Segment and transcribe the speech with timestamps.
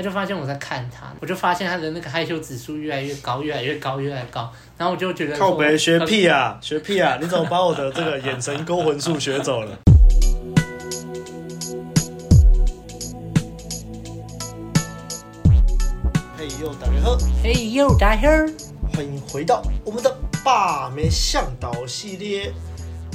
[0.00, 4.50] 他就发现我在看他，我就发现他的那个害羞指数越来越高，越来越高，越来越高。
[4.78, 7.18] 然后我就觉得靠北学屁啊，学屁啊！
[7.20, 9.76] 你怎么把我的这个眼神勾魂术学走了？
[16.38, 17.18] 嘿呦，大家好！
[17.42, 18.38] 嘿呦，大家好！
[18.94, 22.50] 欢迎回到我们的霸没向导系列。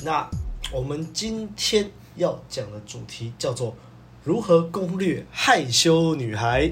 [0.04, 0.30] 那
[0.72, 3.76] 我们今天要讲的主题叫做。
[4.26, 6.70] 如何攻略害羞女孩？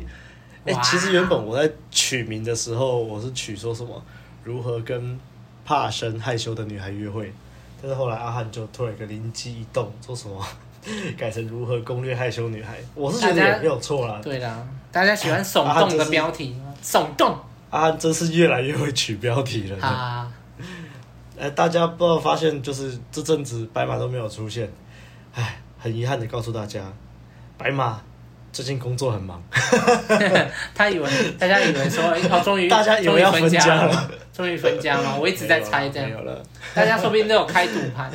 [0.66, 4.04] 哎、欸，其实原本我在取名的时候，我是取说什么
[4.44, 5.20] 如何跟
[5.64, 7.32] 怕生害羞的女孩约会，
[7.80, 10.44] 但是后来阿汉就突然一个灵机一动，说什么
[11.16, 12.80] 改成如何攻略害羞女孩？
[12.96, 14.20] 我是觉得也没有错啦。
[14.24, 16.74] 对啦，大家喜欢耸动的标题吗？
[16.84, 17.38] 耸动。
[17.70, 19.86] 阿汉真是越来越会取标题了。
[19.86, 20.32] 啊。
[21.38, 24.72] 哎，大家不知道发现，就是这阵子白马都没有出现，
[25.36, 26.82] 哎，很遗憾的告诉大家。
[27.58, 28.02] 白马
[28.52, 29.42] 最近工作很忙，
[30.76, 36.12] 他以为大家以为说， 哦，终于大家以为要分家了， 终于分家了，我一直在猜这样，
[36.76, 38.12] 大家说不定都有开赌盘。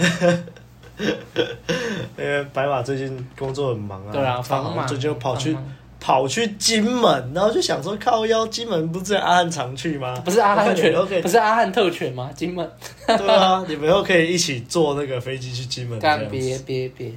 [2.16, 5.56] 因为白马最近工作很忙啊，对啊，繁忙，最近跑去
[6.00, 10.14] 跑去金门，然后就想说靠腰，金门不是阿汉常去吗？
[10.24, 12.30] 不是阿汉犬，不是阿汉特犬吗？
[12.34, 12.68] 金门，
[13.06, 17.12] 对啊，你们又可以一起坐那个飞机去金门，干别别别。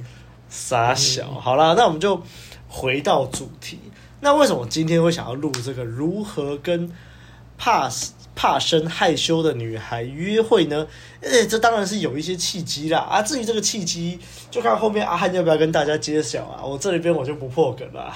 [0.52, 2.22] 傻小，好啦，那我们就
[2.68, 3.78] 回到主题。
[4.20, 6.92] 那为什么今天会想要录这个如何跟
[7.56, 7.90] 怕
[8.34, 10.86] 怕生害羞的女孩约会呢？
[11.22, 12.98] 诶、欸，这当然是有一些契机啦。
[12.98, 14.18] 啊，至于这个契机，
[14.50, 16.62] 就看后面阿汉要不要跟大家揭晓啊。
[16.62, 18.14] 我这里边我就不破梗啦。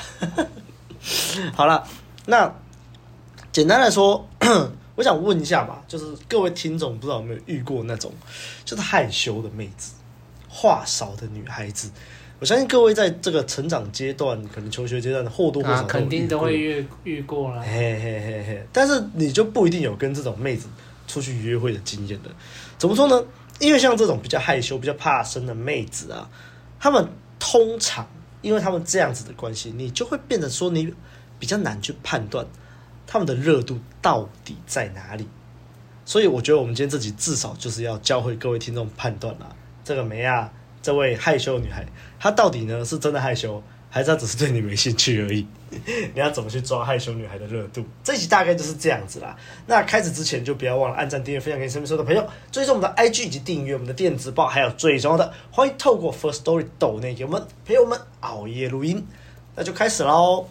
[1.57, 1.89] 好了，
[2.27, 2.55] 那
[3.51, 4.29] 简单来说，
[4.95, 8.13] 我想问一下嘛，就是各位听众不知道有没有遇过那种
[8.67, 9.95] 就是害羞的妹子，
[10.51, 11.91] 话少的女孩子。
[12.39, 17.63] 我相信各位在这个成长阶段，可能求学阶段或多或少、啊、肯定都会遇遇过啦。
[17.63, 20.69] 嘿嘿嘿嘿，但是你就不一定有跟这种妹子
[21.07, 22.31] 出去约会的经验了。
[22.77, 23.25] 怎么说呢？
[23.59, 26.29] 因为像这种比较害羞、比较怕生的妹子啊，
[26.79, 28.07] 她们通常
[28.43, 30.93] 因为她们这样子的关系，你就会变得说你
[31.39, 32.47] 比较难去判断
[33.07, 35.27] 她们的热度到底在哪里。
[36.05, 39.57] 所以我觉得我们今天这集至少就是要教会各位听众判断啦。
[39.83, 40.53] 这个梅啊。
[40.87, 41.85] 这位害羞女孩，
[42.17, 43.61] 她到底呢是真的害羞，
[43.91, 45.45] 还是她只是对你没兴趣而已？
[46.15, 47.85] 你要怎么去抓害羞女孩的热度？
[48.05, 49.37] 这集大概就是这样子啦。
[49.67, 59.05] 那开始之前就不要忘了按赞、订阅、分享给身边所有的朋友，追踪我们的 IG 以及订阅我们的电子报，还有最重要的，欢迎透过 First Story 抖内给我们陪我们熬夜录音。
[59.57, 60.47] 那就开始喽。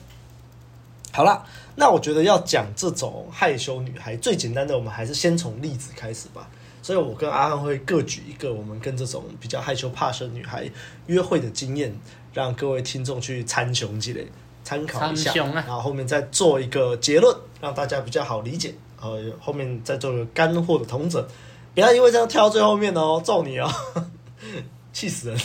[1.13, 1.46] 好了，
[1.78, 6.50] 那我觉得要讲这种害羞女孩，最简单的，我们还是先从例子开始吧。
[6.85, 10.69] 所以，我跟阿汉会各举一个我们跟这种比较害羞怕生女孩
[11.07, 11.91] 约会的经验，
[12.31, 14.28] 让各位听众去参雄积累、
[14.63, 18.75] 参考一下，然后后面再做一个结论，让大家比较好理解。
[19.01, 21.28] 呃，后面再做个干货的统整，
[21.73, 23.67] 不要因为这样跳到最后面哦，揍你哦，
[24.94, 25.40] 气死人！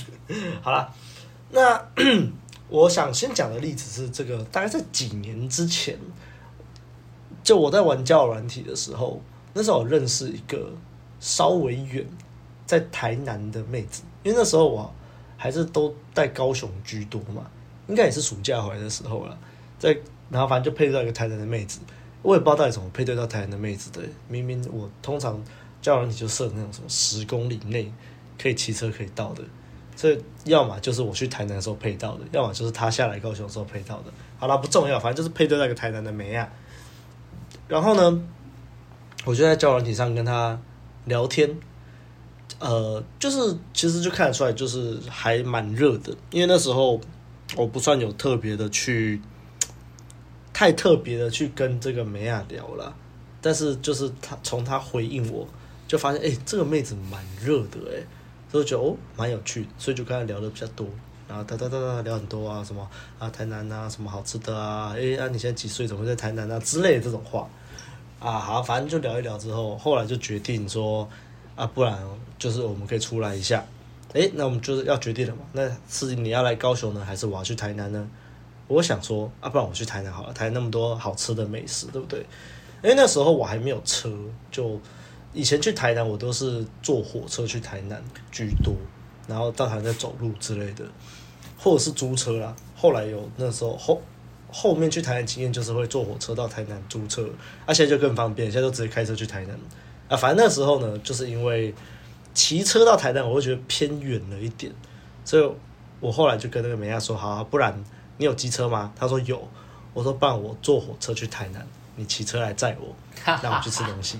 [0.60, 0.92] 好了，
[1.52, 1.82] 那
[2.68, 5.98] 我想先讲的例子是这个，大概在几年之前，
[7.42, 9.22] 就我在玩交友软体的时候，
[9.54, 10.70] 那时候我认识一个。
[11.20, 12.04] 稍微远，
[12.66, 14.92] 在台南的妹子，因为那时候我
[15.36, 17.48] 还是都在高雄居多嘛，
[17.88, 19.38] 应该也是暑假回来的时候了。
[19.78, 19.96] 在
[20.30, 21.80] 然后反正就配对到一个台南的妹子，
[22.22, 24.00] 我也不知道到底怎么配对到台南的妹子的。
[24.28, 25.42] 明明我通常
[25.82, 27.92] 交友软体就设那种什么十公里内
[28.40, 29.42] 可以骑车可以到的，
[29.96, 34.12] 所以要么就是我去台南的时候配到的，要么就是他下来高雄的时候配到的。
[34.38, 36.48] 好了，不重要，反正就是配对到一个台南的妹啊。
[37.68, 38.22] 然后呢，
[39.24, 40.58] 我就在交友软体上跟他。
[41.04, 41.56] 聊天，
[42.58, 46.14] 呃，就是其实就看得出来，就是还蛮热的。
[46.30, 47.00] 因为那时候
[47.56, 49.20] 我不算有特别的去，
[50.52, 52.94] 太特别的去跟这个妹啊聊了。
[53.40, 55.48] 但是就是他从他回应我，
[55.88, 58.04] 就发现哎、这个妹子蛮热的哎，
[58.52, 60.86] 所以觉得哦蛮有趣，所以就跟他聊的比较多。
[61.26, 62.86] 然后哒哒哒哒聊很多啊，什么
[63.18, 65.86] 啊台南啊，什么好吃的啊，哎、欸、啊你现在几岁？
[65.86, 67.48] 怎么会在台南啊之类的这种话。
[68.20, 71.08] 啊，好，反正就聊一聊之后，后来就决定说，
[71.56, 71.98] 啊，不然
[72.38, 73.64] 就是我们可以出来一下，
[74.12, 78.06] 诶，那我们就是要决定了嘛，那是你要来高雄呢，还是我要去台南呢？
[78.68, 82.20] 我想说，啊，不然我去台南好了，台南那么多好吃的美食，对不对？
[82.82, 84.12] 因为那时候我还没有车，
[84.50, 84.78] 就
[85.32, 88.74] 以前去台南我都是坐火车去台南居多，
[89.26, 90.84] 然后到台南再走路之类的，
[91.58, 92.54] 或者是租车啦。
[92.76, 93.98] 后来有那时候后。
[94.52, 97.28] 后面去台南经验就是会坐火车到台南租车，
[97.66, 99.58] 啊，现在就更方便，现在都直接开车去台南，
[100.08, 101.74] 啊，反正那时候呢，就是因为
[102.34, 104.72] 骑车到台南，我会觉得偏远了一点，
[105.24, 105.52] 所以
[106.00, 107.84] 我后来就跟那个美亚说，好，不然
[108.16, 108.92] 你有机车吗？
[108.96, 109.48] 他说有，
[109.92, 111.66] 我说：“不然我坐火车去台南，
[111.96, 112.94] 你骑车来载我，
[113.42, 114.18] 让我去吃东西。”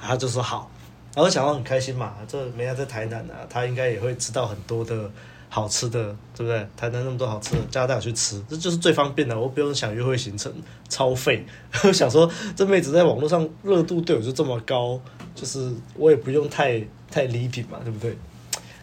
[0.00, 0.70] 他就说好。
[1.14, 5.10] 然后我想到很开心嘛，这美亚在台南啊，他应该也会知道很多的
[5.54, 6.66] 好吃的，对不对？
[6.74, 10.50] 台南那么多好吃的，叫他带我去吃，这就是最方便的，我不用想约会行程，
[10.88, 11.44] 超费。
[11.84, 12.26] 我想说，
[12.56, 14.98] 这妹子在网络上热度对我就这么高，
[15.34, 18.16] 就是我也不用太太礼品嘛，对不对？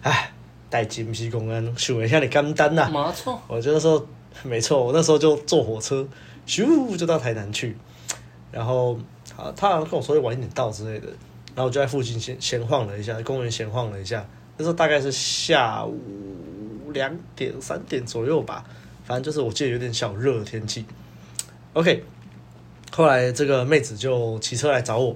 [0.03, 0.31] 哎，
[0.69, 2.87] 带金皮公安，秀一下你干单呐？
[2.93, 4.07] 没错，我觉得说
[4.43, 6.07] 没错，我那时候就坐火车，
[6.45, 7.75] 咻就到台南去，
[8.51, 8.93] 然后
[9.35, 11.07] 啊，他好像跟我说会晚一点到之类的。
[11.55, 14.23] 然后我就在附近闲闲晃了一下，公园闲晃了一下。
[14.55, 15.99] 那时候大概是下午
[16.89, 18.63] 两点三点左右吧，
[19.05, 20.85] 反正就是我记得有点小热的天气。
[21.73, 22.03] OK，
[22.91, 25.15] 后来这个妹子就骑车来找我，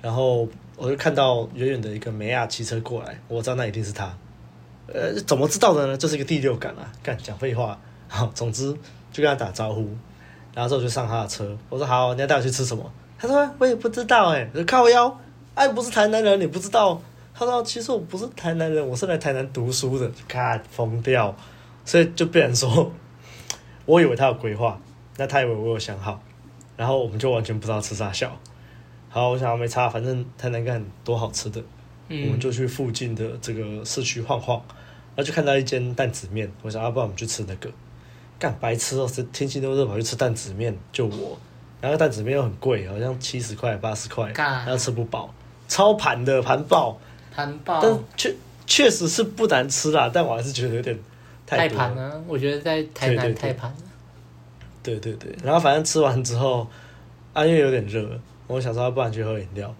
[0.00, 4.16] 然后我就看到远远的一个美亚骑车过来，我知道那一定是她。
[4.92, 5.96] 呃，怎么知道的呢？
[5.96, 7.78] 就是一个第六感啊，干讲废话。
[8.08, 8.72] 好，总之
[9.10, 9.88] 就跟他打招呼，
[10.54, 11.58] 然后之后就上他的车。
[11.68, 12.88] 我说好，你要带我去吃什么？
[13.18, 15.20] 他说我也不知道哎，我就靠腰。
[15.56, 17.02] 哎，不是台南人，你不知道？
[17.38, 21.36] 他说：“其实我不是台南人，我是来台南读书的。”看疯掉，
[21.84, 22.90] 所以就变成说，
[23.84, 24.80] 我以为他有规划，
[25.18, 26.18] 那他以为我有想好，
[26.78, 28.34] 然后我们就完全不知道吃啥小。
[29.10, 31.62] 好，我想要没差，反正台南干很多好吃的，
[32.08, 34.56] 嗯、我们就去附近的这个市区晃晃，
[35.14, 37.70] 然后就看到一间担子面，我想要不然我们去吃那个。
[38.38, 41.38] 干白痴哦，是天气那么热，跑去吃担子面，就我，
[41.80, 45.34] 然后担子面又很贵，好像七十块、八十块，然后吃不饱。
[45.68, 46.98] 超盘的盘爆，
[47.36, 48.34] 盘爆，但确
[48.66, 50.98] 确实是不难吃啦，但我还是觉得有点
[51.46, 52.24] 太盘了。
[52.26, 53.76] 我觉得在台南太盘了。
[54.82, 56.66] 对对对，然后反正吃完之后，
[57.34, 58.08] 啊，因为有点热，
[58.46, 59.74] 我想说要不然去喝饮料，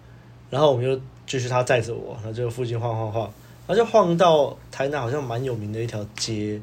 [0.51, 3.23] 然后我们就继续他载着我，然后就附近晃晃晃，
[3.65, 6.61] 然后就晃到台南好像蛮有名的一条街，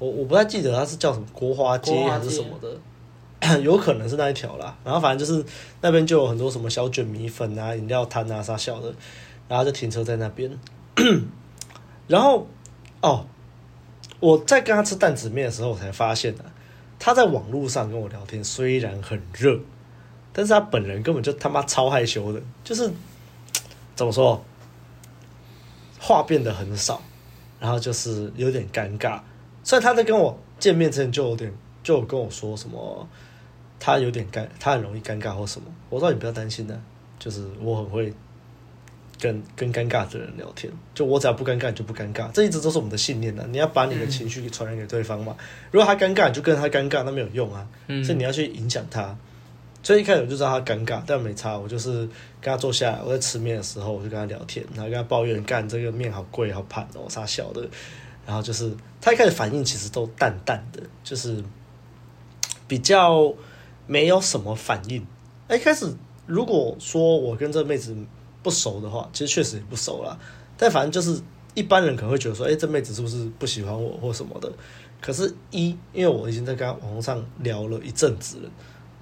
[0.00, 2.68] 我我不太记得它是叫什么国华街还是什么的。
[3.60, 5.44] 有可能是那一条啦，然后反正就是
[5.82, 8.90] 那边就有很多什么小卷米粉啊、饮料摊啊啥小的，
[9.48, 10.50] 然后就停车在那边。
[12.06, 12.46] 然后
[13.00, 13.26] 哦，
[14.20, 16.44] 我在跟他吃担子面的时候，我才发现啊，
[16.98, 19.58] 他在网络上跟我聊天，虽然很热，
[20.32, 22.90] 但是他本人根本就他妈超害羞的，就是
[23.96, 24.44] 怎么说，
[25.98, 27.02] 话变得很少，
[27.58, 29.20] 然后就是有点尴尬。
[29.62, 31.52] 所以他在跟我见面之前就有点
[31.82, 33.08] 就跟我说什么。
[33.80, 35.66] 他有点尴，他很容易尴尬或什么。
[35.90, 36.80] 我说你不要担心的，
[37.18, 38.10] 就是我很会
[39.20, 40.72] 跟跟尴尬的人聊天。
[40.94, 42.30] 就我只要不尴尬，你就不尴尬。
[42.32, 43.46] 这一直都是我们的信念的。
[43.48, 45.36] 你要把你的情绪给传染给对方嘛。
[45.70, 47.66] 如果他尴尬，你就跟他尴尬，那没有用啊。
[47.86, 49.16] 所以你要去影响他。
[49.82, 51.58] 所以一开始我就知道他尴尬，但没差。
[51.58, 51.98] 我就是
[52.40, 57.68] 跟他坐下来，我在吃面的时候，我就跟他聊天，然后跟他抱怨干这个面好贵好盘哦，啥小的。
[58.26, 61.42] 然后就是他一开始反应其实都淡淡的，就是
[62.68, 63.34] 比较。
[63.86, 65.06] 没有什么反应。
[65.50, 65.94] 一开始
[66.24, 67.94] 如果说我跟这妹子
[68.44, 70.16] 不熟的话，其实确实也不熟啦。
[70.56, 71.20] 但反正就是
[71.54, 74.52] 一般人可能会觉得说，哎，这妹子是不是不喜欢我或什么的？
[75.00, 78.50] 可是，一因为我已经在跟她网络上聊了一阵子了，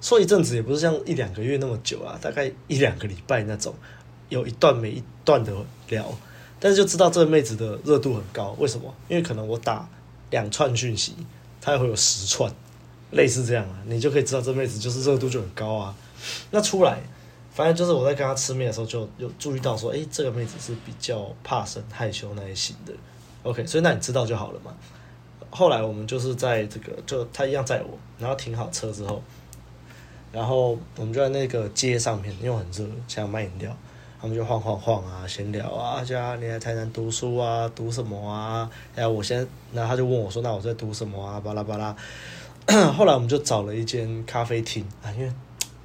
[0.01, 3.75] 说一阵子也不是像一两个月那么久啊，大概一两个礼拜那种，
[4.29, 5.53] 有一段没一段的
[5.89, 6.17] 聊，
[6.59, 8.57] 但是就知道这妹子的热度很高。
[8.59, 8.95] 为什么？
[9.09, 9.89] 因为可能我打
[10.31, 11.15] 两串讯息，
[11.61, 12.53] 她会有十串。
[13.13, 15.95] 类似这样啊，你就可以知道这妹子就是热度就很高啊。
[16.51, 17.03] 那出来，
[17.55, 22.93] 反正就是我在跟她吃面的时候，就有注意到说，哎，这个妹子是比较怕生、害羞那一型的。
[23.43, 24.73] OK，所以那你知道就好了嘛。
[25.51, 29.23] 后来我们就是在这个，就她一样载我，然后停好车之后，
[30.33, 33.77] 然后我们就在那个街上面，因为很热，想要买饮料，
[34.19, 38.71] 他们就晃晃晃啊，闲聊啊，就啊，你在台南读书啊，读什么啊？
[38.97, 41.39] 哎，我先，然后他就问我说，那我在读什么啊？
[41.41, 41.95] 巴拉巴拉。
[42.97, 45.31] 后来我们就找了一间咖啡厅啊，因为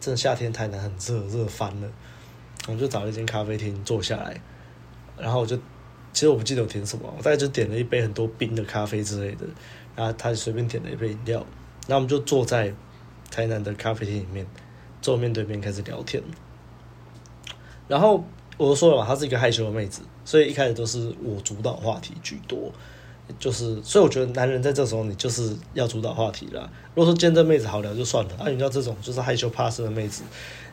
[0.07, 1.91] 真的夏天台南很热，热翻了。
[2.65, 4.39] 我就找了一间咖啡厅坐下来，
[5.17, 5.57] 然后我就
[6.13, 9.45] 其实我不记得我点什么，我大概就点了一杯很多冰的咖啡之类的，
[9.97, 11.45] 然后他就随便点了一杯饮料，
[11.87, 12.73] 然后我们就坐在
[13.29, 14.47] 台南的咖啡厅里面，
[15.01, 16.23] 坐面对面开始聊天。
[17.89, 18.23] 然后
[18.55, 22.71] 我就说了嘛，她是一个害羞的妹子，所以一开始都是我主导话题居多。
[23.39, 26.69] 就是，所以我觉得男人在这时候，你就是要主导话题了。
[26.95, 30.23] 如果说见这妹子好聊就算了，啊，你要这种就是害羞怕事的妹子，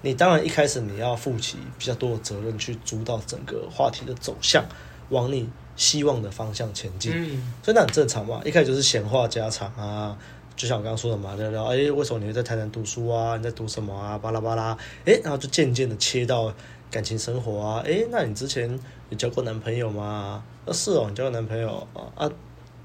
[0.02, 4.64] 你当然一开始你要负起比较多的责任去主导整个话题的走向，
[5.10, 7.12] 往你希望的方向前进。
[7.14, 8.40] 嗯，所以那很正常嘛。
[8.44, 10.16] 一开始就是闲话家常啊，
[10.54, 13.36] 就像我刚刚说的嘛，聊聊，哎，为什么你会在台南读书啊？
[13.36, 14.16] 你在读什么啊？
[14.16, 16.54] 巴拉巴拉，哎，然后就渐渐的切到
[16.90, 18.68] 感情生活啊，哎，那你之前
[19.10, 20.44] 有交过男朋友吗？
[20.66, 22.30] 那是哦，你交过男朋友啊。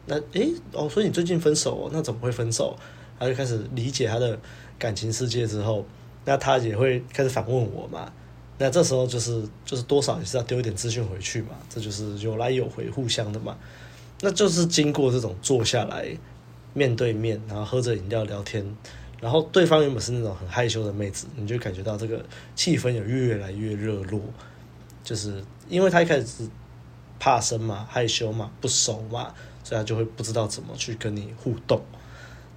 [0.06, 1.90] 那诶哦，所以你最近分手？
[1.94, 2.76] 那怎么会分手？
[3.20, 4.40] 他就开始理解他的
[4.80, 5.86] 感情世界之后，
[6.26, 8.12] 那他也会开始反问我嘛。
[8.58, 13.56] 那这时候就是就是多少也是要丢一点资讯回去嘛，这就是有来有回，互相的嘛。
[14.22, 16.08] 那就是经过这种坐下来
[16.74, 18.66] 面对面，然后喝着饮料聊天，
[19.22, 24.22] 然后对方原本是那种很害羞的妹子，你就感觉到这个气氛也越来越热络，
[25.04, 26.50] 就是因为他一开始是
[27.20, 29.34] 怕生嘛、害羞嘛、不熟嘛，
[29.64, 31.82] 所以他就会不知道怎么去跟你互动。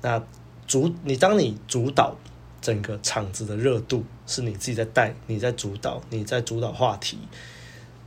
[0.01, 0.23] 那
[0.67, 2.17] 主你当你主导。
[2.63, 7.19] 整个场子的热度是你自己在带，你在主导，你在主导话题，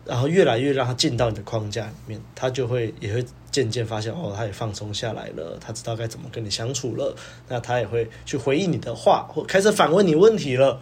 [0.06, 7.16] 然后越来越让他进到你的框架里面，他就会也会渐渐发现哦，他也放松下来了，他知道该怎么跟你相处了，
[7.48, 10.78] 那他也会去回应你的话，或开始反问你问题了，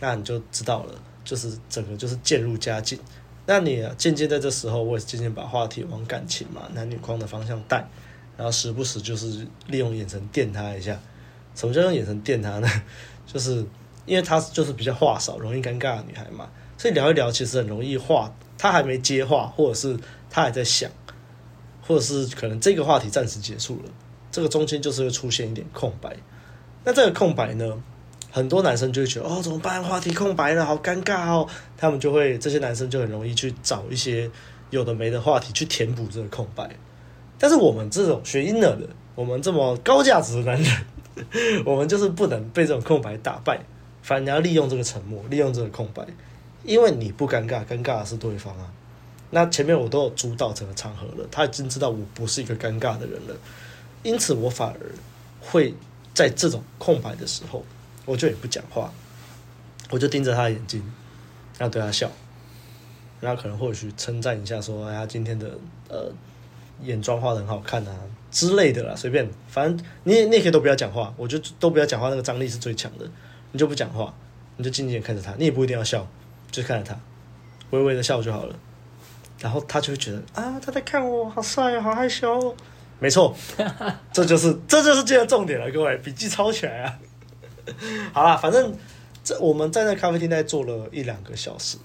[0.00, 0.92] 那你就知道了，
[1.24, 2.98] 就是整个就是渐入佳境。
[3.46, 7.88] 那你啊，渐渐在这时候，我也渐渐把话题往感情嘛、男女框的方向带，
[8.36, 11.00] 然后时不时就是利用眼神电他一下。
[11.54, 12.68] 什么叫用眼神电他呢？
[13.26, 13.64] 就是
[14.04, 19.96] 因为她就是比较话少、容易尴尬的女孩嘛，所以聊一聊其实很容易话，她还没接话，或者是
[20.28, 20.90] 她还在想，
[21.90, 23.90] 或者是可能这个话题暂时结束了，
[24.30, 26.16] 这个中间就是会出现一点空白。
[26.84, 27.82] 那这个空白呢，
[28.30, 29.82] 很多男生就会觉得哦，怎么办？
[29.82, 31.48] 话题空白了，好尴尬哦。
[31.76, 34.30] 他们就会这些男生就很容易去找一些
[34.70, 36.70] 有的没的话题去填补这个空白。
[37.36, 40.72] 但是我们这种学 inner 的，我们这么高价值的男人。
[41.66, 43.60] 我们就是不能被这种空白打败，
[44.00, 46.06] 反正你要利用这个沉默，利用这个空白，
[46.62, 48.70] 因为你不尴尬，尴尬的是对方啊。
[49.30, 53.34] 那前面我都有主导整个场合了，他已经知道我不是一个尴尬的人了，
[54.02, 54.80] 因此我反而
[55.40, 55.74] 会
[56.12, 57.64] 在这种空白的时候，
[58.04, 58.92] 我就也不讲话，
[59.90, 60.82] 我就盯着他的眼睛，
[61.58, 62.10] 然后对他笑，
[63.20, 65.50] 然后可能或许称赞一下，说：“哎呀，今天的
[65.88, 66.12] 呃。”
[66.82, 67.94] 眼妆画得很好看啊
[68.30, 73.06] 之类的啦，随便，反正你也你也可以都不要讲话，我就都不要讲话，那个张力是最强的，
[73.52, 74.14] 你就不讲话，
[74.56, 76.08] 你就静静看着他，你也不一定要笑，
[76.50, 76.98] 就看着他，
[77.68, 78.56] 微微的笑就好了，
[79.40, 82.54] 然后他就会觉得啊，他在看我，好帅啊，好害羞哦，
[82.98, 83.34] 没错，
[84.12, 86.98] 这就是这就是今天的重点了，各位笔记抄起来啊，
[88.12, 88.74] 好啦，反正
[89.24, 91.78] 这我们在那咖啡厅内坐了一两个小时，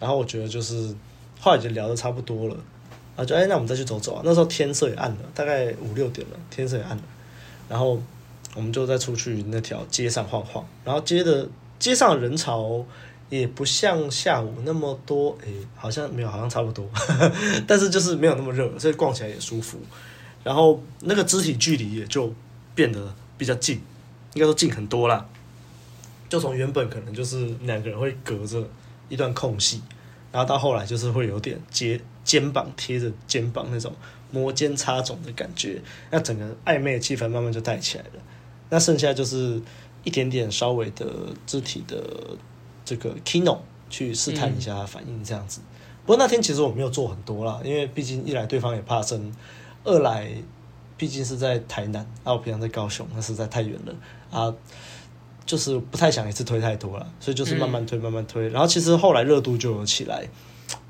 [0.00, 0.94] 然后我觉得就是
[1.40, 2.56] 后来就聊的差不多了。
[3.16, 4.22] 啊，就哎，那我们再去走走啊。
[4.24, 7.02] 那时候天色也暗了，大概五六点了，天色也暗了。
[7.68, 7.96] 然后
[8.56, 10.66] 我们就再出去那条街上晃晃。
[10.84, 12.84] 然后街的街上的人潮
[13.40, 16.88] 也不像下午那么多，诶，好像没有，好像差不多。
[17.66, 19.78] 但是就是没有那么热，所以逛起来也舒服。
[20.42, 22.32] 然后那个肢体距离也就
[22.74, 23.76] 变得比较近，
[24.34, 25.26] 应该说近很多啦。
[26.28, 28.68] 就从原本可能就是两个人会隔着
[29.08, 29.80] 一段空隙，
[30.32, 32.00] 然后到后来就是会有点接。
[32.24, 33.92] 肩膀贴着肩膀那种
[34.30, 35.78] 摩肩擦踵的感觉，
[36.10, 38.10] 那整个暧昧的气氛慢慢就带起来了。
[38.70, 39.60] 那剩下就是
[40.04, 41.06] 一点点稍微的
[41.46, 42.02] 肢体的
[42.84, 45.60] 这个 kino 去试探一下反应这样子。
[46.04, 49.34] 不过那天其实我没有做很多啦，因为毕竟一来对方也怕生，
[49.84, 50.30] 二来
[50.96, 53.94] 毕竟是在台南，啊我平常在高雄，那实在太远了
[54.30, 54.54] 啊，
[55.46, 58.48] 就是不太想一次推太多了，所以就是慢慢推慢慢推。
[58.50, 60.28] 然后其实后来热度就有起来。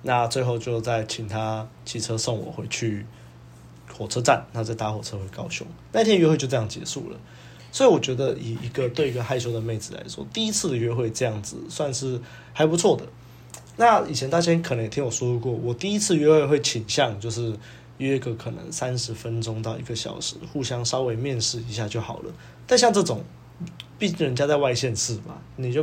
[0.03, 3.07] 那最后就再请他骑车送我回去
[3.91, 5.67] 火车站，然后再搭火车回高雄。
[5.93, 7.19] 那天约会就这样结束了。
[7.75, 12.21] 所以我觉得，以一个对一个害羞的妹子来说，第一次的约会这样子算是
[12.53, 13.05] 还不错的。
[13.77, 17.53] 那以前大家可能也听我说过，我第一次约会会倾向就是
[17.99, 22.33] 约个可能三十分钟到一个小时，互相稍微面试一下就好了。
[22.65, 23.25] 但像这种。
[23.97, 25.81] 毕竟人家在外县市嘛，你就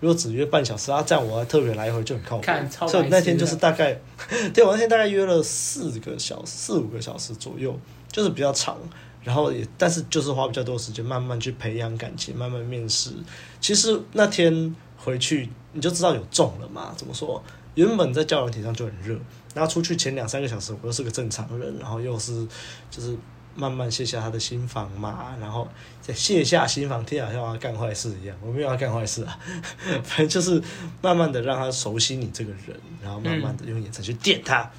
[0.00, 2.88] 如果只约半小时啊，这样我还特别来回就很靠谱。
[2.88, 3.96] 所以那天就是大概，
[4.52, 7.78] 对，我那天大概约了四个小时，四五个小时左右，
[8.10, 8.76] 就是比较长。
[9.22, 13.10] 然后也，但是就是花比较多时间，慢慢去培养感情，慢慢面试。
[13.60, 16.92] 其实那天回去你就知道有中了嘛？
[16.96, 17.42] 怎么说？
[17.74, 19.18] 原本在交友体上就很热，
[19.54, 22.46] 然后出去前两三个小时，我又是个正常人，然后又是
[22.90, 23.16] 就是。
[23.54, 25.68] 慢慢卸下他的心防嘛，然后
[26.00, 28.34] 再卸下心防，听起来好像要干坏事一样。
[28.40, 29.38] 我没有要干坏事啊，
[30.02, 30.58] 反正就是
[31.02, 34.70] 慢慢的让他熟悉你这个人，然后慢慢的用眼神去电他。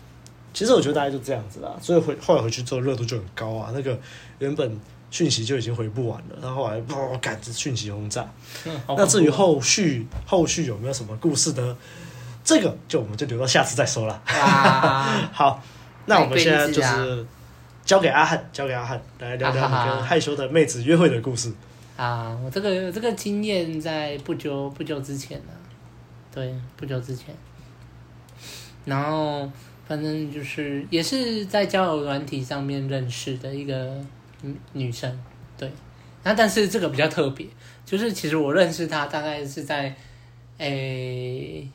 [0.54, 3.72] 其实我觉得大家就这样子啦，所以回后来回去之后热度就很高啊。
[3.74, 4.00] 那个
[4.40, 4.80] 原本
[5.10, 8.30] 讯息就已经回不完了，然后后来哇，赶着讯息轰炸。
[8.88, 11.76] 那至于后续后续有没有什么故事呢？
[12.44, 14.22] 这个就我们就留到下次再说了。
[14.26, 15.64] 啊、 好，
[16.06, 17.26] 那我们现在就是。
[17.86, 21.52] 交给阿汉，交给阿汉来聊聊你跟害羞的妹子约会的故事。
[21.98, 25.52] 啊，我这个这个经验在不久不久之前呢，
[26.34, 27.36] 对，不久之前。
[28.86, 29.52] 然后
[29.94, 34.04] 反正就是也是在交友软体上面认识的一个
[34.42, 35.20] 女女生，
[35.56, 35.70] 对。
[36.24, 37.46] 那但是这个比较特别，
[37.86, 39.96] 就是其实我认识她大概是在
[40.58, 41.70] 诶、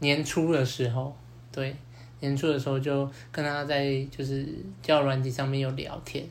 [0.00, 1.16] 年初的时候，
[1.52, 1.76] 对，
[2.18, 4.44] 年初的时候就跟她在就是
[4.82, 6.26] 交友软体上面有聊天，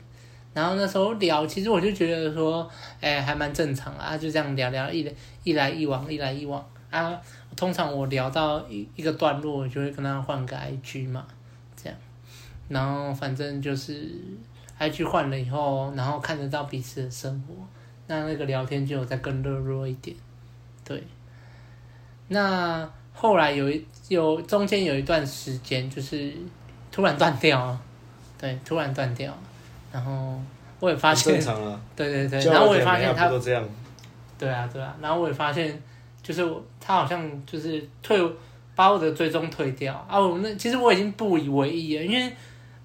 [0.52, 2.70] 然后那时候聊，其实我就觉得说，
[3.00, 5.12] 哎、欸，还蛮正常啊，就这样聊聊一来
[5.44, 7.18] 一来一往，一来一往啊。
[7.56, 11.26] 通常我聊到一一个段落，我就会跟他换个 IG 嘛，
[11.76, 11.98] 这样，
[12.68, 14.08] 然后反正就是。
[14.80, 17.54] IG 换了以后，然后看得到彼此的生活，
[18.08, 20.16] 那那个聊天就有再更热络一点，
[20.82, 21.00] 对。
[22.26, 26.32] 那后来有一有中间有一段时间，就是
[26.90, 27.80] 突然断掉了，
[28.36, 29.32] 对，突然断掉，
[29.92, 30.36] 然后
[30.80, 33.64] 我也发现，正常啊，对 对对，然后我也发现他都这样，
[34.36, 35.80] 对啊对啊，然后我也发现，
[36.22, 36.46] 就是
[36.80, 38.20] 他好像就是退
[38.74, 42.32] 把我的追踪退掉啊，我那其实我已经不以为意了，因为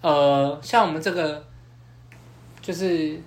[0.02, 1.46] 呃，像我们这个。
[2.60, 3.18] 就是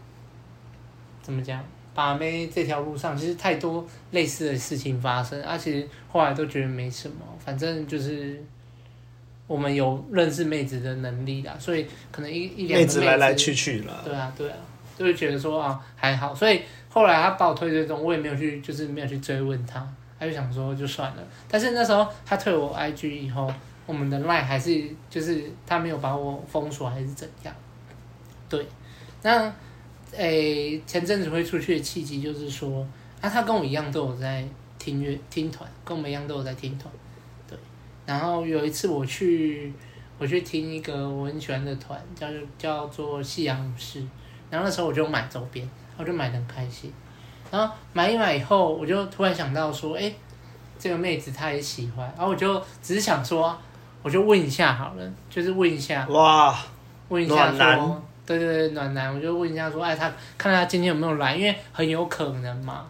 [1.23, 1.65] 怎么讲，
[1.95, 8.39] 把妹这条路上，其实太多类似的事情发生，而、啊、且后来都觉得没什么，反正就是
[9.47, 14.03] 我们有认识妹子的能力啦，所以可能一一两个妹子，来来去去了。
[14.05, 14.57] 对啊，对啊，
[14.99, 19.81] 就会觉得说啊还好，所以后来他把我推这种，我也没有去，就是没有去追问他，
[20.21, 21.23] 他就想说就算了。
[21.49, 23.53] 但是那时候他退我 IG 以后，
[23.87, 27.53] 我们的 line 还是就是他没有把我封锁还是怎样，
[28.49, 28.65] 对。
[29.23, 29.53] 那，
[30.13, 32.87] 诶、前阵子会出去的契机就是说，
[33.21, 34.47] 啊，他跟我一样都有在
[34.79, 36.93] 听乐听团，跟我们一样都有在听团，
[37.49, 37.59] 对。
[38.07, 39.73] 然后有一次我去，
[40.19, 42.27] 我去听一个我很喜欢的团，叫
[42.59, 44.03] 叫做夕阳武士。
[44.51, 46.93] 然后那时候我就买周边，我就买得很开心。
[47.51, 50.17] 然后买一买以后，我就突然想到说，哎、欸，
[50.79, 52.07] 这个妹子她也喜欢。
[52.17, 53.57] 然后我就只是想说，
[54.03, 56.57] 我就问一下好了，就是问一下，哇，
[57.09, 58.03] 问一下说。
[58.27, 62.87] 对对对，暖男，我就问一下说，哎，他看他今天有没有来，因为很有可能嘛。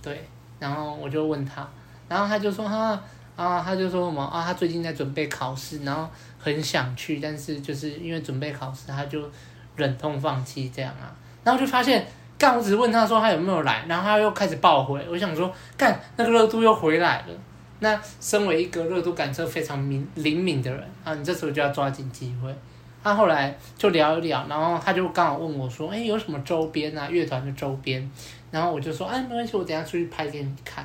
[0.00, 0.26] 对，
[0.58, 1.68] 然后我就问他，
[2.08, 2.98] 然后他就说他
[3.36, 9.30] 啊，他就说什么啊，他最近在准备考试，然后很想去，但是就是因为准备考试，他就
[9.76, 11.12] 忍痛放弃这样啊。
[11.44, 12.06] 然后就发现，
[12.38, 17.34] 干，我只是问他说他有没有来，然后他又开始爆回，我想说，干，那个热度又回来了。
[17.80, 22.54] 那身为一个热度感测非常敏灵敏的人啊，你这时候就要抓紧机会。
[23.02, 27.08] 他后来就聊一聊，然后他就刚好问我说：“哎，有什么周边啊？
[27.08, 28.10] 乐团的周边？”
[28.50, 30.84] 然后我就说：“哎，没关系，我等下出去拍给你看。”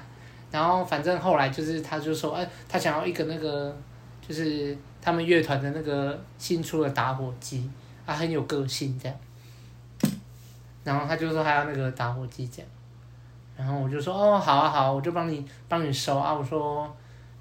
[0.51, 3.75] 然后反正后来就是，他就说：“哎，他想要一个那个，
[4.25, 7.67] 就是他们乐团的那个新出的打火机，
[8.05, 9.17] 啊，很有个性这样。”
[10.83, 12.69] 然后他就说他要那个打火机这样，
[13.55, 16.93] 然后我就说：“哦，好啊，好，我就帮你帮你收啊。”我说：“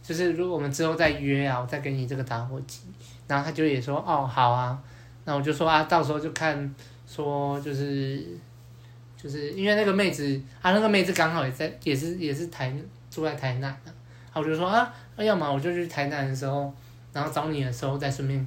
[0.03, 2.83] 就是如果我们之后再约啊，我再给你这个打火机。”
[3.27, 4.79] 然后他就也说哦好啊，
[5.25, 6.75] 那我就说啊，到时候就看
[7.07, 8.23] 说就是
[9.17, 12.75] 就是因为那个妹子啊，那个妹子刚好也在也是也是台
[13.11, 13.91] 住在台南的，
[14.33, 16.73] 啊，我就说啊，要么我就去台南的时候，
[17.13, 18.47] 然后找你的时候再顺便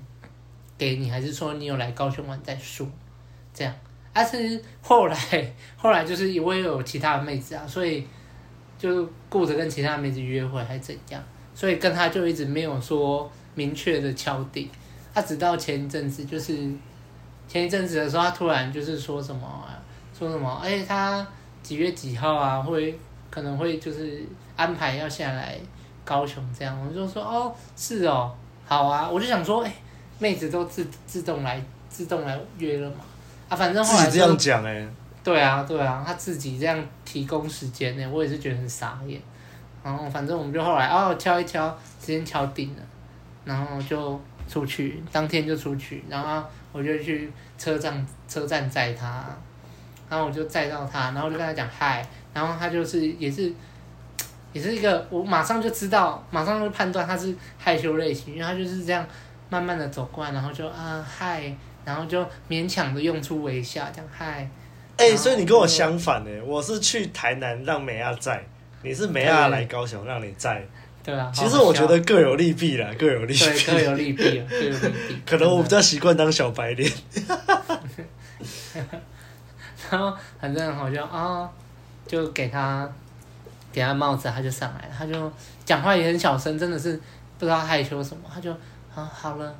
[0.77, 2.87] 给你，还是说你有来高雄玩再说，
[3.53, 3.73] 这样。
[4.15, 5.17] 但是后来
[5.77, 8.07] 后来就是因为有其他的妹子啊，所以
[8.79, 11.21] 就顾着跟其他妹子约会还怎样，
[11.53, 13.31] 所以跟他就一直没有说。
[13.57, 14.69] 明确的敲定，
[15.13, 16.53] 他直到前一阵子，就是
[17.47, 19.79] 前一阵子的时候，他突然就是说什么，啊，
[20.13, 21.25] 说什么，哎、欸，他
[21.63, 22.99] 几月几号啊，会
[23.29, 24.21] 可能会就是
[24.57, 25.57] 安排要下来
[26.03, 28.29] 高雄这样，我就说哦，是哦，
[28.65, 29.73] 好啊，我就想说，哎、
[30.19, 32.97] 妹子都自自动来自动来约了嘛，
[33.49, 34.87] 啊，反正后来这样讲哎、欸，
[35.23, 39.21] 对啊对啊，他自己这样提供时间呢，我也是觉得很傻眼，
[39.83, 41.67] 然后反正我们就后来哦敲一敲，
[41.99, 42.81] 时间敲定了。
[43.45, 49.23] 然后就出去，当天就出去，然后我就去车站车站载他，
[50.09, 52.03] 然后我就载到他，然后就跟他讲嗨，
[52.33, 53.53] 然后他就是也是，
[54.51, 59.05] 也是一个我马上就知道，马上就判断他是害羞类型，因为他就是这样
[59.51, 64.49] 慢慢的走过来，然后就啊嗨，然后就勉强的用出微笑这样嗨。
[64.97, 68.43] 哎、欸，所以你跟我相反呢，我是去台南让美亚在，
[68.81, 70.65] 你是美亚来高雄让你在。
[71.03, 73.45] 对啊，其实我觉得各有利弊啦，各有利弊。
[73.67, 75.21] 各有利弊啊，各有利弊。
[75.27, 76.91] 可能我比较习惯当小白脸。
[79.91, 81.47] 然后反正好像啊，
[82.07, 82.91] 就给他
[83.71, 85.31] 给他帽子，他就上来了，他就
[85.63, 86.99] 讲话也很小声，真的是
[87.37, 88.51] 不知道害羞什么，他就
[88.95, 89.55] 啊好了，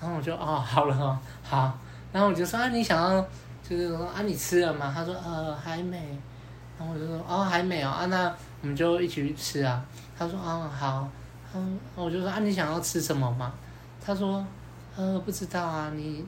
[0.00, 1.78] 然后我就哦好了哦好，
[2.12, 3.20] 然后我就说啊你想要
[3.68, 4.92] 就是说啊你吃了吗？
[4.94, 5.96] 他说呃还没，
[6.78, 8.32] 然后我就说哦还没有啊那
[8.62, 9.84] 我们就一起去吃啊。
[10.18, 11.08] 他说啊好，
[11.54, 13.52] 嗯，我就说啊你想要吃什么吗？
[14.04, 14.44] 他说，
[14.96, 16.24] 呃不知道啊，你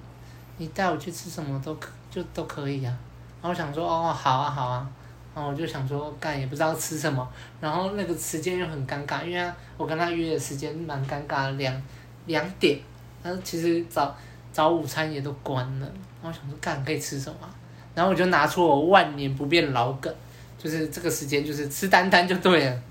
[0.57, 2.92] 你带我去吃什么都可就都可以啊。
[3.40, 4.87] 然后我想说哦，好啊好啊，
[5.35, 7.26] 然后我就想说干也不知道吃什么，
[7.61, 11.83] 然后那个时间又很尴尬，因为我跟他约的时间蛮尴尬的，两
[12.26, 12.81] 两点，
[13.22, 14.14] 但是其实早
[14.52, 15.87] 早午餐也都关了，
[16.22, 17.48] 然后我想说干可以吃什么，
[17.94, 20.14] 然后我就拿出我万年不变老梗，
[20.57, 22.83] 就是这个时间就是吃丹丹就对了。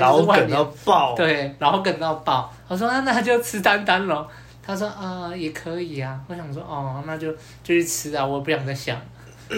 [0.00, 2.50] 老梗到爆，对，老梗到爆。
[2.66, 4.26] 我说那那就吃丹丹咯。
[4.62, 6.18] 他说啊也可以啊。
[6.26, 7.30] 我想说哦那就
[7.62, 8.98] 就去吃啊，我不想再想。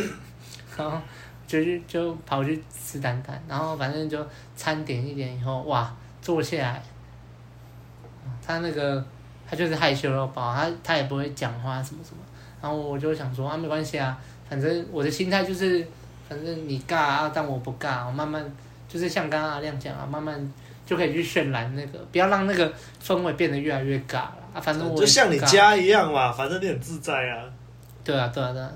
[0.77, 0.99] 然后
[1.47, 4.19] 就去就跑去吃丹丹，然后反正就
[4.57, 6.83] 餐点一点以后哇坐下来，
[8.45, 9.05] 他那个
[9.51, 12.23] 他就是害羞到爆，他他也不会讲话什么什么。
[12.63, 14.17] 然后我就想说啊没关系啊，
[14.49, 15.85] 反正我的心态就是
[16.29, 18.45] 反正你尬啊，但我不尬，我慢慢。
[18.93, 20.53] 就是像刚刚阿亮讲啊，慢慢
[20.85, 24.61] 就可以去渲染那个，不要让那个氛围变得越来越尬了啊。
[24.61, 27.45] 反正我就像你家一样嘛，反正你很自在啊。
[28.03, 28.69] 对啊，对啊，对啊。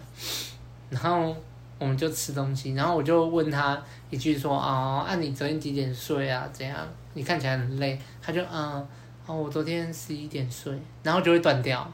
[0.89, 1.35] 然后
[1.81, 3.77] 我们就吃东西，然后我就问他
[4.09, 6.49] 一句说啊，啊你昨天几点睡啊？
[6.53, 6.79] 怎样？
[7.15, 8.01] 你看起来很累。
[8.23, 8.87] 他就嗯，
[9.27, 11.91] 哦，我昨天十一点睡，然后就会断掉，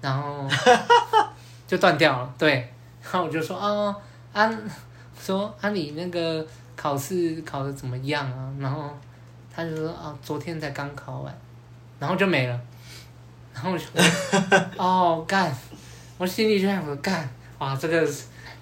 [0.00, 0.48] 然后
[1.66, 2.34] 就断掉了。
[2.38, 3.96] 对，然后我就说啊
[4.32, 4.50] 啊，
[5.20, 6.46] 说啊你那个。
[6.76, 8.52] 考试考得怎么样啊？
[8.58, 8.90] 然后
[9.50, 11.38] 他就说啊，昨天才刚考完，
[11.98, 12.60] 然后就没了。
[13.54, 13.86] 然后我就
[14.76, 15.50] 哦干，
[16.18, 17.26] 我心里就想说干，
[17.58, 18.06] 哇这个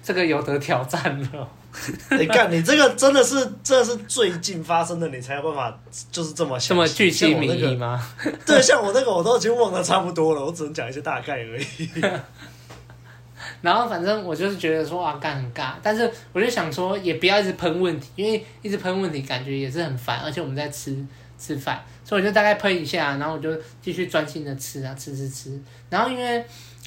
[0.01, 1.49] 这个有得挑战了。
[2.17, 5.79] 你看，你这个真的是这是最近发生的，你才有办法
[6.11, 8.01] 就是这么这么巨细靡遗吗？
[8.45, 11.89] 对，像我那个我都已经忘得差不多了，我只能讲一些大概而已。
[13.61, 20.95] 然后反正我就是觉得说啊，干很尬，但是我就想说也不要一直喷问题，因为一直喷问题感觉也是很烦，而且我们在吃
[21.37, 23.49] 吃饭，所以我就大概喷一下，然后我就
[23.81, 25.59] 继续专心的吃啊吃吃吃。
[25.89, 26.43] 然后因为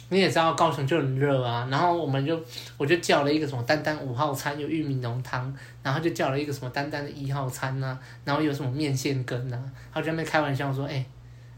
[0.09, 2.41] 你也知道高雄就很热啊，然后我们就
[2.77, 9.57] 我就叫了一个什么丹丹五号餐，有玉米浓汤，然后就叫了一个什么丹丹的一号餐啊，然后有什么面线羹啊，
[9.93, 11.05] 然后就在那开玩笑说，哎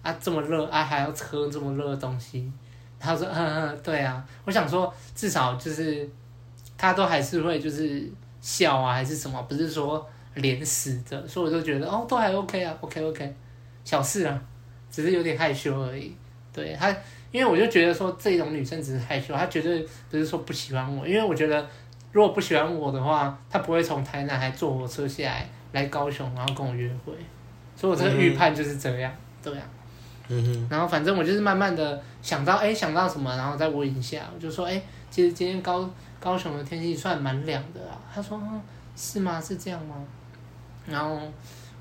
[0.02, 2.50] 啊这么热啊还要喝这么热的东西。
[3.02, 6.06] 他说：“嗯嗯，对啊，我想说，至少就是
[6.76, 8.06] 他都还是会就是
[8.42, 13.34] 笑啊，还是什么，不是说脸死的，所以我就觉得哦，都还 OK 啊，OK OK，
[13.84, 14.38] 小事啊，
[14.90, 16.14] 只是有点害羞而已。
[16.52, 16.94] 对他，
[17.30, 21.66] 因为我就觉得说这种女生只是害羞，她绝对不是说不喜欢我，因为我觉得
[22.12, 27.12] 如果不喜欢我的话，她不会从台南还坐火车下来来高雄，然后跟我约会，
[27.76, 29.62] 所以我这个预判就是这样，嗯、对啊。”
[30.32, 35.90] 嗯哼，然后反正我就是慢慢的想到，哎，想到什么，然后再问一下，我就说，哎，其实今天高
[36.20, 37.98] 高雄的天气算蛮凉的啊。
[38.14, 38.40] 他说，
[38.94, 39.40] 是吗？
[39.40, 39.96] 是这样吗？
[40.86, 41.20] 然后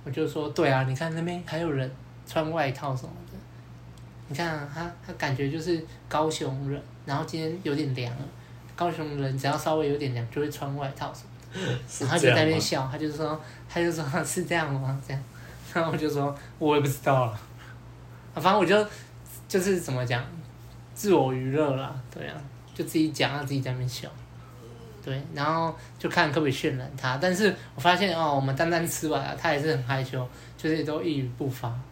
[0.03, 1.91] 我就说，对啊，你看那边还有人
[2.25, 3.28] 穿外套什么的。
[4.29, 8.21] 你看啊，他他感觉就是高雄人，然后今天有点凉了。
[8.75, 11.29] 高雄人只要稍微有点凉，就会穿外套什么
[11.67, 11.79] 的。
[12.05, 15.01] 然后就在那边笑，他就说，他就说是这样吗？
[15.05, 15.21] 这样，
[15.73, 17.39] 然后我就说，我也不知道了。
[18.35, 18.87] 反正我就
[19.47, 20.23] 就是怎么讲，
[20.93, 22.35] 自我娱乐啦，对啊，
[22.75, 24.07] 就自己讲啊，自己在那边笑，
[25.03, 27.17] 对，然后就看可不可以渲染他。
[27.17, 31.88] 但是我发现哦，我们单单吃完了，他也是很害羞，就是都一语不发，对。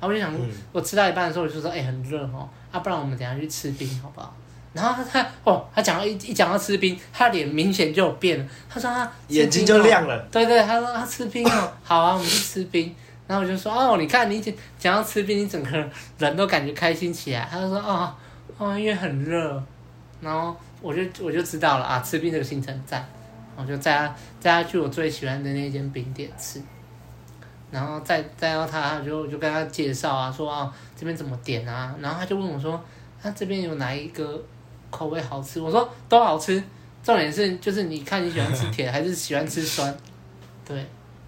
[0.00, 4.34] 然后我就想，嗯、我吃到一半的时候，我就说，哎、欸，很热哦，啊，不然我们等下去吃冰好不好？
[4.72, 12.94] 然后他他哦，他讲到一一讲到吃冰，他脸明显就有变了，他说他、哦、眼睛就亮了，对对，他说他吃冰哦，好啊，我们去吃冰。
[13.26, 15.84] 然后我就说哦，你看你讲讲到吃冰，你整个
[16.18, 17.48] 人都感觉开心起来。
[17.50, 18.14] 他就说哦
[18.58, 19.60] 哦，因为很热。
[20.20, 23.04] 然后我就我就知道了啊，吃冰这个行程在。
[23.56, 26.62] 我就带他带他去我最喜欢的那间冰店吃。
[27.70, 31.94] 然后再再到他，就就跟他介绍啊，说啊这边怎么点啊。
[32.00, 32.82] 然后他就问我说，
[33.22, 34.42] 他这边有哪一个
[34.90, 35.60] 口味好吃？
[35.60, 36.62] 我说都好吃，
[37.02, 39.96] 重点是就是你看你喜欢吃甜还是喜欢吃酸。
[40.64, 40.76] 对。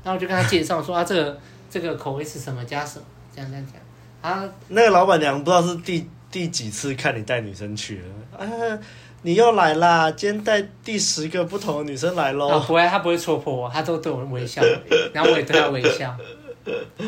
[0.04, 1.40] 然后我就跟他介绍说啊这个。
[1.70, 3.04] 这个口味是什么加什么？
[3.30, 4.42] 这样这样讲啊。
[4.68, 8.78] 那个老板娘不知道是第第几次看你带女生去了啊？
[9.22, 10.10] 你又来啦！
[10.12, 12.48] 今天带第十个不同的女生来喽。
[12.48, 14.62] 啊，不会，他不会戳破我，他都对我微笑，
[15.12, 16.16] 然后我也对他微笑。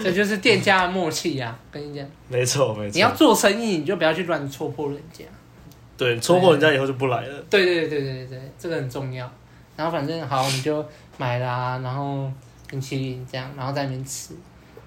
[0.03, 1.71] 这就是店家的默契呀，啊！
[1.71, 2.05] 跟你讲。
[2.29, 2.95] 没错没错。
[2.95, 5.25] 你要做生意，你就不要去乱戳破人家。
[5.97, 7.45] 对，戳破人家以后就不来了。
[7.49, 9.31] 对对对对对对，这个很重要。
[9.77, 10.85] 然后反正好，你就
[11.17, 12.31] 买啦，然后
[12.69, 14.35] 冰淇淋这样，然后在那边吃。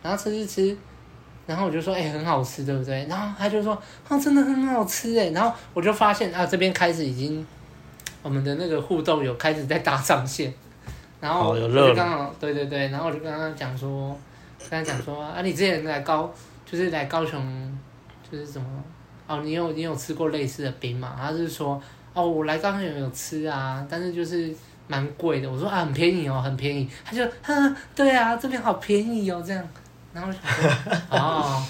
[0.01, 0.77] 然后吃吃吃，
[1.45, 3.05] 然后我就说，哎、欸，很好吃，对不对？
[3.09, 3.73] 然后他就说，
[4.07, 5.31] 啊，真的很好吃，哎。
[5.31, 7.45] 然后我就发现啊，这边开始已经，
[8.21, 10.53] 我们的那个互动有开始在搭上线。
[11.19, 14.17] 然后我就刚好，对对对，然后我就跟他讲说，
[14.69, 16.33] 跟他讲说，啊，你之前来高，
[16.65, 17.77] 就是来高雄，
[18.29, 18.67] 就是什么？
[19.27, 21.15] 哦，你有你有吃过类似的冰吗？
[21.17, 21.81] 他是说，
[22.13, 24.53] 哦，我来高雄有有吃啊，但是就是
[24.87, 25.49] 蛮贵的。
[25.49, 26.89] 我说啊，很便宜哦，很便宜。
[27.05, 29.65] 他就，哼，对啊，这边好便宜哦，这样。
[30.13, 30.41] 然后我想
[31.09, 31.65] 说，哦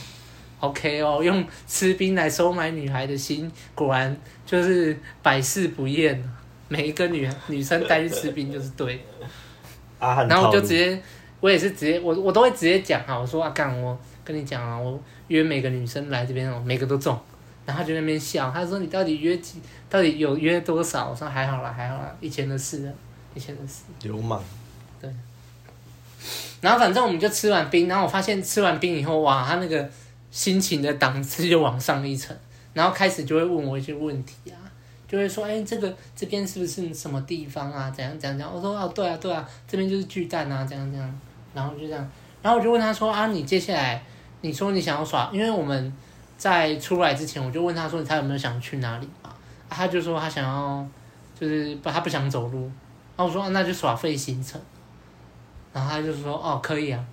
[0.60, 6.24] ，OK 哦，用吃冰来收买女孩的心，果然就是百试不厌。
[6.68, 9.00] 每一个女女生带去吃冰就是对。
[10.00, 11.02] 啊，然后我就直接，
[11.40, 17.18] 我也是直接，我我都会直接讲啊，我说啊，干我跟你讲啊，我约每个女生来这边哦，每个都中。
[17.66, 21.10] 然后他就在那边笑，他说你到底约几，到底有约多少？
[21.10, 22.94] 我说还好啦，还好啦，以前的事了，
[23.36, 23.84] 以前的事。
[24.02, 24.44] 流氓。
[25.00, 25.10] 对。
[26.64, 29.90] 然后反正我们就吃完冰，然后我发现吃完冰以后，哇，他那个
[30.32, 32.34] 心情的档次就往上一层，
[32.72, 34.56] 然后开始就会问我一些问题啊。
[35.06, 37.92] 就会说，哎，这个这边是不是什么地方啊？
[37.92, 38.56] 怎样怎样怎样？
[38.56, 41.20] 我说，哦，对啊，对啊，这边就是巨蛋啊，这样这样。
[41.54, 42.10] 然后就这样，
[42.42, 44.02] 然后我就问他说，啊，你接下来，
[44.40, 45.94] 你说你想要耍，因为我们
[46.38, 49.30] 在出来之前，我就问他说，他有没有想去哪里嘛？
[49.70, 50.88] 他就说他想要，
[51.40, 52.62] 就是不，他不想走路。
[53.16, 54.60] 然后我说，那就耍废行程。
[55.74, 57.04] 然后他就说，哦，可以啊。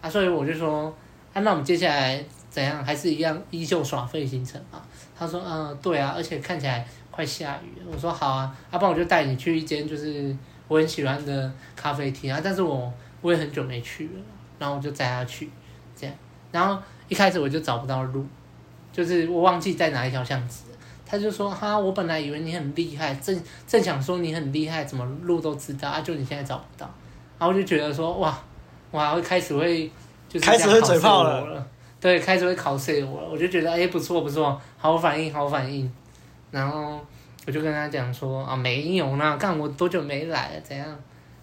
[0.00, 0.94] 啊，所以我就说，
[1.32, 2.84] 啊，那我们接下来怎样？
[2.84, 4.80] 还是一样依旧耍废行程啊？
[5.18, 6.86] 他说，嗯，对啊，而且看起来。
[7.08, 10.36] 快下雨了，我说好啊，要不然我就带你去一间就是
[10.68, 14.20] 我很喜欢的咖啡厅啊，但是我我也很久没去了，
[14.58, 15.48] 然后我就带他去，
[15.98, 16.14] 这样，
[16.52, 16.78] 然后
[17.08, 18.26] 一开始我就找不到路，
[18.92, 20.64] 就是我忘记在哪一条巷子，
[21.06, 26.94] 他就说哈，我本来以为你很厉害，正正想说你很厉害，怎么路都知道啊，就你现在找不到，
[27.38, 28.38] 然后我就觉得说哇，
[28.90, 29.90] 我还会开始会
[30.28, 31.66] 就是开始会嘴炮了，
[32.00, 35.90] 对，开始会考试我了，我就觉得哎不错不错，好反应好反应。
[36.50, 37.00] 然后
[37.46, 40.86] 我就跟他讲说啊，没有呢，干我多久没来了，怎样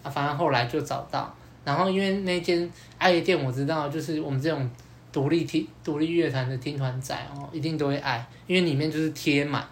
[0.02, 0.10] 啊？
[0.10, 1.32] 反正后来就找到。
[1.64, 4.68] 然后因为那间爱乐店我知道，就是我们这种
[5.12, 9.64] 独立听独立乐团的听团仔哦，一定都会爱，因为里面就是贴满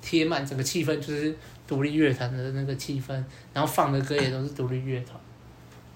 [0.00, 1.36] 贴满整个气氛，就是
[1.66, 3.12] 独立乐团的那个气氛，
[3.52, 5.16] 然后放的歌也都是独立乐团，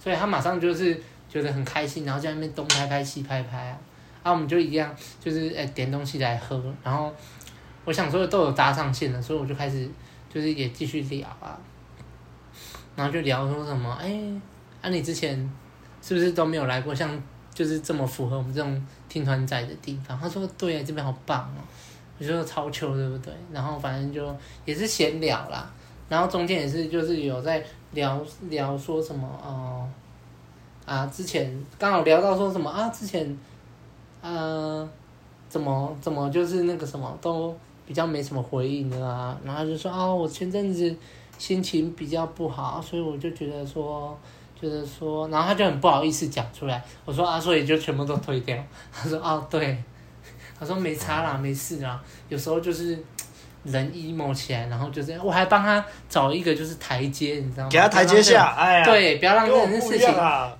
[0.02, 3.78] 所以他马上就是觉得很开心，然后在那边东拍拍西拍拍啊，
[4.24, 7.12] 啊，我们就一样就是哎点东西来喝，然后。
[7.86, 9.88] 我想说都有搭上线了，所以我就开始
[10.32, 11.58] 就是也继续聊啊，
[12.94, 14.40] 然后就聊说什么，哎、欸，
[14.82, 15.34] 啊你之前
[16.02, 17.10] 是不是都没有来过像
[17.54, 20.16] 就是这么符合我们这种听团仔的地方？
[20.20, 21.64] 他说对啊，这边好棒哦，
[22.18, 23.32] 我就说超秋对不对？
[23.50, 24.36] 然后反正就
[24.66, 25.68] 也是闲聊啦，
[26.10, 28.20] 然后中间也是就是有在聊
[28.50, 29.88] 聊说什么哦、
[30.84, 33.38] 呃，啊之前刚好聊到说什么啊之前，
[34.20, 34.86] 呃，
[35.48, 37.56] 怎么怎么就是那个什么都。
[37.86, 40.94] 比较没什么回应的啊，然后就说哦，我前阵子
[41.38, 44.16] 心情比较不好，所以我就觉得说，
[44.54, 46.80] 觉得说，然后他就很不好意思讲出来。
[47.04, 48.56] 我说啊，所以就全部都推掉。
[48.92, 49.76] 他说哦，对，
[50.56, 52.00] 他说没差啦，没事啦。
[52.28, 52.96] 有时候就是
[53.64, 55.24] 人 emo 起来，然后就这样。
[55.24, 57.70] 我还帮他找一个就是台阶，你知道吗？
[57.70, 60.08] 给他台阶下，哎呀，对，不要让这件事情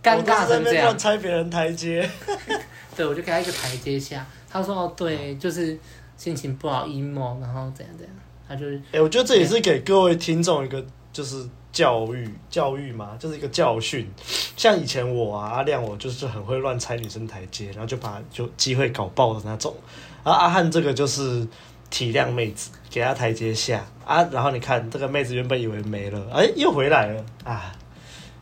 [0.03, 0.97] 尴尬成这样。
[0.99, 2.09] 拆别人台阶，
[2.97, 4.27] 对，我就给他一个台阶下。
[4.51, 5.79] 他说哦，对，就是。
[6.21, 8.15] 心情不好，emo，然后怎样怎样，
[8.47, 8.77] 他就是。
[8.77, 10.85] 哎、欸，我觉得这也是给各位听众一个
[11.15, 14.07] 就是教育，教育嘛，就是一个教训。
[14.55, 19.75] 像以前我啊，阿亮我就是很会乱拆女生台阶，然后就把就机会搞爆的那种。
[20.23, 21.49] 而阿汉这个就是
[21.91, 24.23] 体谅妹子，给她台阶下啊。
[24.33, 27.75] 然后你看这个妹子原本以为没了，哎、又回来了啊！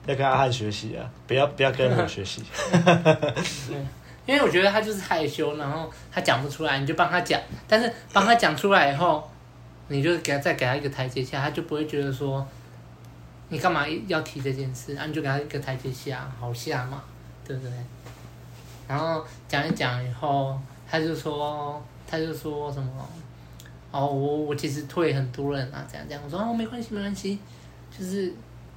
[0.06, 2.42] 要跟阿汉学习啊，不要不要跟我学习。
[4.24, 7.40] 因为我觉得他就是害羞，然后他讲不出来，你就帮他讲。
[7.66, 9.26] 但是帮他讲出来以后，
[9.88, 12.46] 你就给他再给他一个台阶下，他就不会觉得说
[13.48, 17.02] 你干嘛要提这件事，然后你就给他一个台阶下，好下嘛，
[17.46, 17.72] 对不对？
[18.86, 20.58] 然后讲一讲以后，
[20.90, 23.08] 他就说他就说什么
[23.90, 26.22] 哦，我我其实退很多人啊，这样这样。
[26.24, 27.38] 我说哦，没关系没关系，
[27.90, 28.32] 就是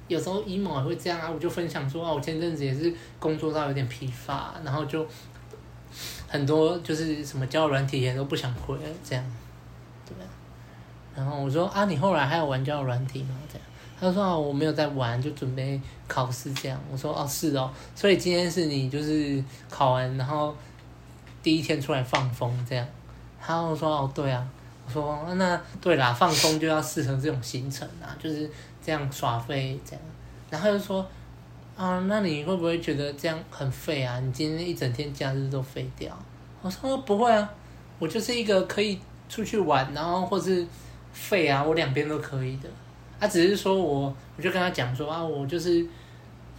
[0.08, 1.30] 有时候 emo 也会这样啊。
[1.30, 5.06] 我就分享说哦，我前阵子也是工作到有点疲乏，然后就。
[6.26, 9.22] 很多就是什么交友软体也都不想回了，这样，
[10.06, 10.16] 对。
[11.14, 13.36] 然后我说啊，你后来还有玩交友软体吗？
[13.52, 13.68] 这样，
[14.00, 16.80] 他说啊，我没有在玩，就准备考试这样。
[16.90, 20.56] 我说哦，是哦，所以今天是你就是考完然后
[21.42, 22.88] 第一天出来放风这样。
[23.38, 24.48] 他说哦，对啊。
[24.92, 28.50] 说那对啦，放风就要适合这种行程啊，就是
[28.84, 30.02] 这样耍废这样。
[30.50, 31.04] 然后又说。
[31.74, 34.20] 啊，那你会不会觉得这样很废啊？
[34.20, 36.16] 你今天一整天假日都废掉？
[36.60, 37.50] 我说不会啊，
[37.98, 40.64] 我就是一个可以出去玩，然后或是
[41.14, 42.68] 废啊，我两边都可以的。
[43.18, 45.84] 他、只是说我，我就跟他讲说啊，我就是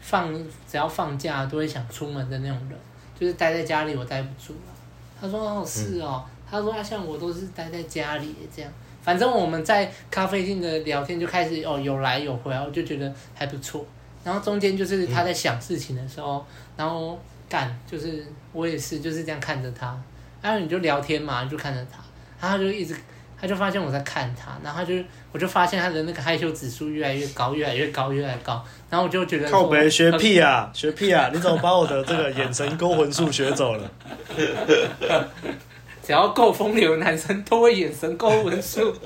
[0.02, 0.34] 放
[0.68, 2.78] 只要放假都会想出门的那种人，
[3.18, 4.74] 就是待在家里我待不住了。
[5.22, 13.84] 他说哦是哦，他说啊像我都是待在家里这样，反正我们在咖啡厅的聊天就开始哦，有来有回，我就觉得还不错。
[14.24, 16.46] 然后中间就是他在想事情的时候，嗯、
[16.78, 20.00] 然后干就是我也是就是这样看着他，
[20.44, 21.98] 然后你就聊天嘛，就看着他，
[22.40, 22.96] 然后他就一直
[23.42, 24.94] 他就发现我在看他，然后他就
[25.32, 28.64] 我就发现他的那个害羞指数越来越高，越来越高，越来越高。
[28.92, 31.32] 然后我就觉得靠北学屁啊， 学屁啊！
[31.34, 33.92] 你怎么把我的这个眼神勾魂术学走了？
[36.06, 38.94] 只要够风流的男生都会眼神勾魂术。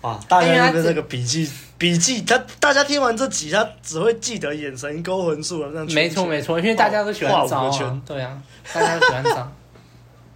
[0.00, 8.40] 哇，大家的那个笔记笔记，他大家听完这集，他只会记得眼神勾魂术了，没错没错，因为大家都喜欢招啊，对啊，
[8.72, 9.52] 大家都喜欢招。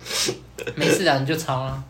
[0.75, 1.85] 没事的，你就抄啊。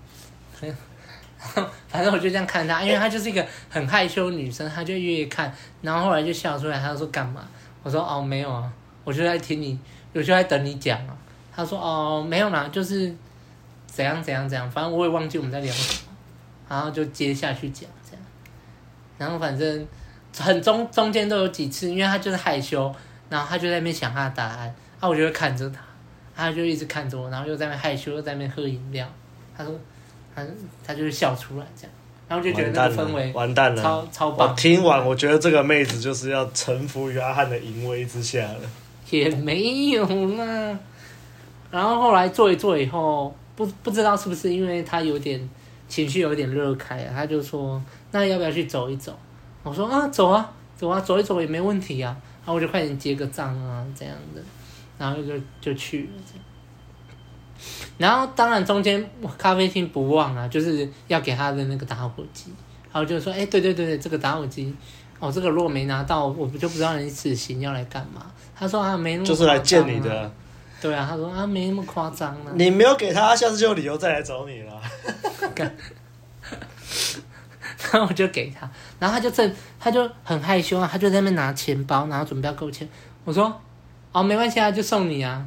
[1.89, 7.43] 反正我就这样看他，因为他就是一个很害羞的女生，他就越看，然后后来就笑出来，他说干嘛？
[7.83, 8.71] 我说哦没有啊，
[9.03, 9.77] 我就在听你，
[10.13, 11.17] 我就在等你讲啊。
[11.55, 13.15] 他说：“哦，没有啦，就是
[13.87, 16.13] 怎样怎样怎样，反正我也忘记我们在聊什么，
[16.69, 18.25] 然后就接下去讲这样。
[19.19, 19.87] 然后反正
[20.39, 22.93] 很中中间都有几次，因为他就是害羞，
[23.29, 25.81] 然后他就在那边想他的答案，啊，我就会看着他，
[26.35, 29.07] 他就一直看着我，然后又在那边害羞，又在那边喝饮料。
[29.57, 29.75] 他说，
[30.35, 30.43] 他
[30.87, 31.93] 他就是笑出来这样，
[32.29, 34.49] 然后就觉得那个氛围完蛋了，超超棒。
[34.49, 38.61] 我听完，我觉得这个妹子就是要臣服于阿汉的淫威之下了，
[39.11, 40.79] 也没有啦。”
[41.73, 45.49] 然后后来坐一坐以后，不不知道是不是因为他有点
[45.89, 47.83] 情绪有点热开，他就说
[48.13, 49.19] ：“那要不要去走一走？”
[49.65, 54.43] 我说：“啊，走啊，走啊，走一走也没问题啊。”然后我就快点结个账啊，这样的，
[54.99, 55.33] 然后就
[55.63, 56.11] 就去了。
[57.97, 59.09] 然后当然中间
[59.39, 62.53] 咖啡厅不忘啊，就是要给他的那个打火机，
[62.93, 64.75] 然后就说：“哎，对对对对，这个打火机，
[65.21, 70.31] 哦，这个如果没拿到，我不就不知道你此行要来干嘛。”他说：“啊，没那么就是来见你的。”
[70.83, 72.53] 对啊，他说啊，没那么夸张了。
[72.57, 74.83] 你没有给他，下次就有理由再来找你了。
[77.93, 78.69] 然后我就给他，
[78.99, 82.89] 然后他就正，他就很害羞啊，他就在那边拿钱包，然后准备要给我钱。
[83.25, 83.61] 我说，
[84.11, 85.47] 哦，没关系啊，就送你啊，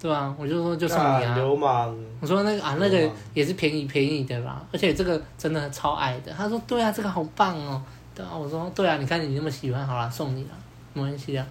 [0.00, 0.34] 对吧、啊？
[0.38, 1.34] 我就说就送你啊。
[1.36, 1.96] 流氓。
[2.20, 6.32] 我说那个啊，那个也是便宜便宜的啦，而且这个真的超爱的。
[6.32, 7.80] 他说对啊，这个好棒哦。
[8.14, 10.50] 对啊，我说对啊，你看你那么喜欢，好啦，送你了，
[10.92, 11.46] 没关系啊。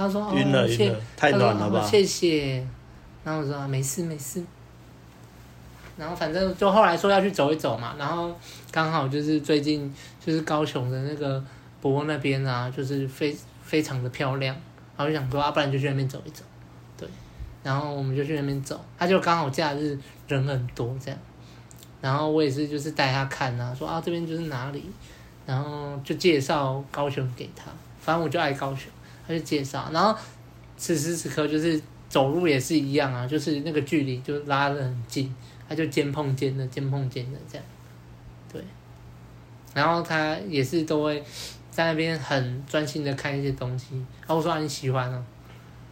[0.00, 2.66] 他说：“哦，晕了谢晕了，太暖了吧？”谢谢。
[3.22, 4.42] 然后我说：“啊，没事没事。”
[5.98, 8.34] 然后反正就后来说要去走一走嘛，然后
[8.70, 11.44] 刚好就是最近就是高雄的那个
[11.82, 14.56] 博那边啊，就是非非常的漂亮，
[14.96, 16.42] 然后就想说啊，不然就去那边走一走。
[16.96, 17.06] 对，
[17.62, 21.20] 然后我们就去那边走，他就刚好假日人很多这样，
[22.00, 24.90] 然后我也是就是带他看啊，说啊这边就是哪里，
[25.44, 28.90] 然后就介绍高雄给他，反正我就爱高雄。
[29.30, 30.18] 他就介绍，然后
[30.76, 35.32] 此时此刻就是走路也是一样啊，就是那个距离就拉得很近，
[35.68, 37.64] 他就肩碰肩的，肩碰肩的这样，
[38.52, 38.60] 对。
[39.72, 41.22] 然后他也是都会
[41.70, 43.94] 在那边很专心的看一些东西。
[44.22, 45.24] 然后我说啊，你喜欢哦？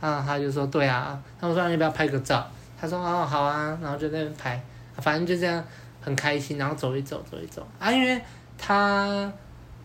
[0.01, 1.23] 啊，他就说对啊。
[1.41, 2.45] 他说啊，你要不要拍个照？
[2.77, 4.61] 他说哦好啊，然后就在那边拍，
[4.97, 5.65] 反正就这样
[6.01, 8.21] 很开心，然后走一走，走一走啊，因为
[8.59, 9.33] 他。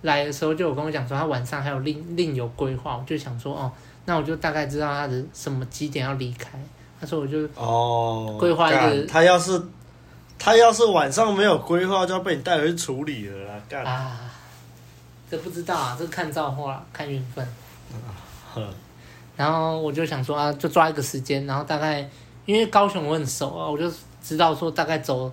[0.03, 3.71] 来的时候就有跟我讲说，他晚上还有另另有规划，我就想说哦，
[4.05, 6.51] 那我就大概知道他的什么几点要离开。
[6.99, 9.61] 他说我就哦规划一个，他要是
[10.37, 13.53] 他要是晚上没有规划，就要被你带回去处理了啦。
[13.69, 14.29] 干啊，
[15.31, 17.47] 这不知道啊，这看造化，看缘分。
[18.55, 18.67] 嗯，
[19.37, 22.07] 然后我就想说啊，就抓一个时间，然后大概
[22.45, 23.89] 因为高雄我很熟啊，我就
[24.21, 25.31] 知道说大概走。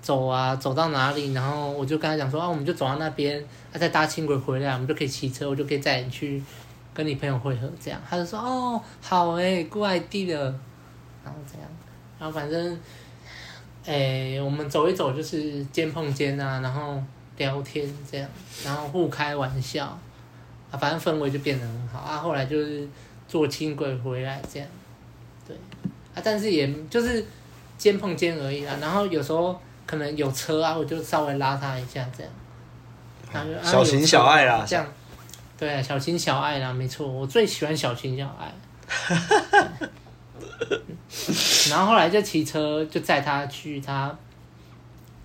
[0.00, 6.42] 走啊，走到哪里，然后我就跟他讲说啊，我们就走到那边，他、啊、再搭轻轨回来，我们就可以骑车，我就可以载你去
[6.94, 8.00] 跟你朋友会合，这样。
[8.08, 10.44] 他就说哦，好诶，good idea 的，
[11.24, 11.68] 然后这样，
[12.18, 12.80] 然后反正，
[13.84, 17.02] 诶，我们走一走就是肩碰肩啊，然后
[17.36, 18.28] 聊天这样，
[18.64, 19.86] 然后互开玩笑，
[20.70, 22.16] 啊，反正氛围就变得很好啊。
[22.18, 22.88] 后来就是
[23.26, 24.68] 坐轻轨回来这样，
[25.46, 25.56] 对，
[26.14, 27.24] 啊，但是也就是
[27.76, 29.58] 肩碰肩而已啊，然后有时候。
[29.88, 32.30] 可能有车啊，我就稍微拉他一下，这样。
[33.32, 34.86] 然后就小情小爱啦，这样。
[35.56, 38.52] 对啊，小情小爱啦，没错，我最喜欢小情小爱。
[41.70, 44.14] 然后后来就骑车，就载他去他，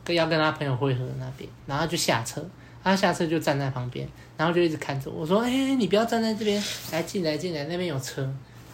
[0.03, 2.41] 跟要跟他朋友会合那边，然后就下车，
[2.83, 4.07] 他下车就站在旁边，
[4.37, 8.27] 然后就一直看着我说：“哎、欸，你不要站在这边，来进来进来，那边有车。”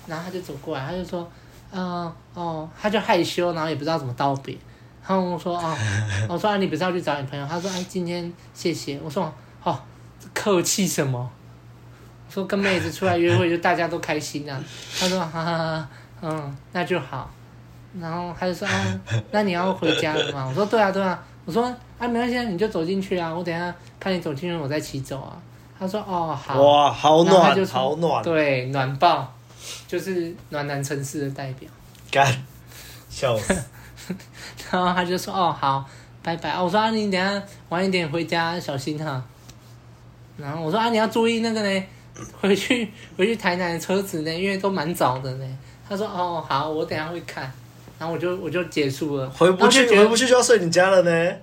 [0.08, 1.30] 然后他就走过来，他就说
[1.72, 4.56] ：“嗯、呃、哦。”他就害羞，然后也不知道怎么道别。
[5.08, 5.78] 然后我说啊，
[6.28, 7.46] 我说啊，你不是要去找你朋友？
[7.48, 9.00] 他说哎，今天谢谢。
[9.04, 9.34] 我说
[9.64, 9.80] 哦，
[10.34, 11.30] 客气什么？
[12.28, 14.64] 我说跟妹子出来约会就大家都开心啊。
[15.00, 15.90] 他说哈哈哈，
[16.22, 17.30] 嗯，那就好。
[18.00, 19.00] 然后他就说啊，
[19.32, 20.46] 那你要回家了吗？
[20.48, 21.64] 我说对啊对啊，我说
[21.98, 25.42] 啊没关系，你就走进去啊，我等下看你走进去，我再骑走啊。
[25.80, 29.34] 他说哦好，哇好暖好暖，对暖爆，
[29.88, 31.68] 就是暖男城市的代表。
[32.12, 32.46] 干，
[33.10, 33.56] 笑死。
[34.72, 35.88] 然后他就说哦好，
[36.22, 36.60] 拜拜。
[36.60, 39.24] 我说啊你等下晚一点回家小心哈。
[40.38, 41.84] 然后我说啊你要注意那个呢，
[42.40, 45.58] 回去回去台南的车子呢，因为都蛮早的呢。
[45.88, 47.52] 他说哦好，我等下会看。
[47.98, 51.36] 然后我就我就结束了，回不去回不去就要睡你家了呢。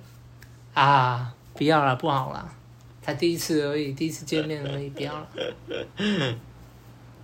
[0.72, 2.48] 啊，不要了，不好了，
[3.02, 5.26] 才第一次而已，第一次见面而已，不要了。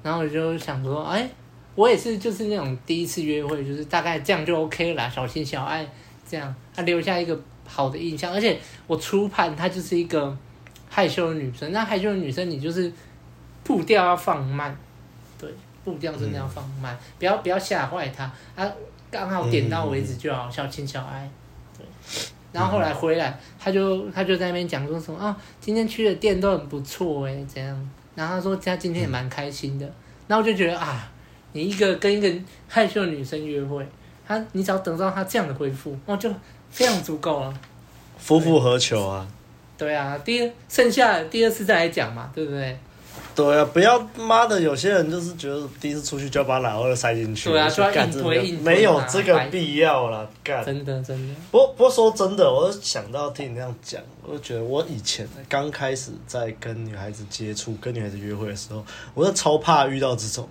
[0.03, 1.26] 然后我就想说，哎，
[1.75, 5.87] 我也是，就是那种第一次约会，就是大概这样就 OK 了，小情小爱
[6.29, 8.33] 这样，他留下一个好的印象。
[8.33, 10.37] 而且我初判她就是一个
[10.89, 12.93] 害羞的女生，那害羞的女生你就是
[13.64, 14.77] 步调要放慢，
[15.39, 15.49] 对，
[15.85, 18.70] 步调真的要放慢，嗯、不要不要吓坏她啊。
[19.11, 21.29] 刚好点到为止就好，小情小爱。
[21.77, 21.85] 对，
[22.51, 27.91] 然后后来回来，他就他就在那边讲说什么啊，今天去的店都很不错哎，怎样。
[28.14, 29.85] 然后他说他今天也蛮开心的。
[30.27, 31.12] 然后我就觉得啊，
[31.53, 32.30] 你一个跟一个
[32.68, 33.86] 害羞的女生约会，
[34.26, 36.30] 她你只要等到她这样的回复，哦，就
[36.70, 37.55] 非常足够了。
[38.18, 39.26] 夫复何求啊？
[39.76, 42.78] 对啊，第二剩下第二次再来讲嘛，对不对？
[43.34, 44.61] 对啊，不要妈的！
[44.61, 50.62] 有些人就是觉得第一次出去就要把老二塞进去，对啊，就要硬推硬推，没有这个必要了，干。
[50.64, 51.34] 真的真的。
[51.50, 58.84] 不不过说真的，我想到听你那样讲，我就觉得我以前刚开始在跟女孩子接触、跟女孩子约会的时候，
[59.14, 60.46] 我是超怕遇到这种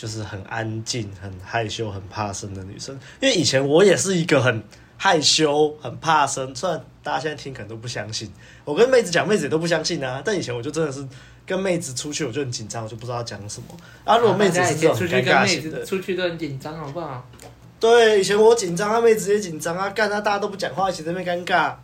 [0.00, 4.62] 就是很安静、很害羞、很怕生的女生，因为以前我也是一个很
[4.96, 8.32] 害羞、很怕生，虽然大家现在听可能都不相信，
[8.64, 11.06] 我跟妹子讲，妹子也都不相信啊，但以前我就真的是。
[11.46, 13.76] 跟妹子出去我就很紧张，我就不知道讲什么。
[14.04, 17.28] 啊，如果妹子是这种尴尬型的，出去都很紧张，好不好？
[17.80, 21.74] 对，以前我紧张，他妹子也紧张啊，干他大家都不讲话，一起在那边尴尬。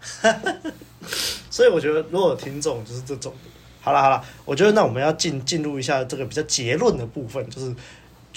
[1.51, 3.35] 所以我觉得，如果有听众就是这种，
[3.81, 7.75] 好了好了，我觉得那我们要进进入一下这个比较结论的部分，就是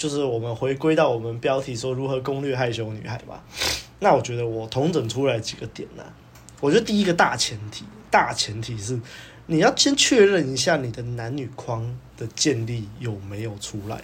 [0.00, 3.44] 就是我们回归到我们标题说如何攻略害羞女孩吧。
[3.98, 6.02] 那我觉得我统整出来几个点呢、
[6.58, 8.98] 我觉得第一个大前提，大前提是。
[9.46, 11.84] 你要先确认一下你的男女框
[12.16, 14.00] 的建立有没有出来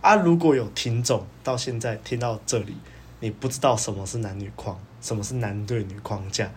[0.00, 0.14] 啊？
[0.14, 2.76] 如果有听众到现在听到这里，
[3.18, 6.48] 你不知道什么是男女框，什么是男对女框架，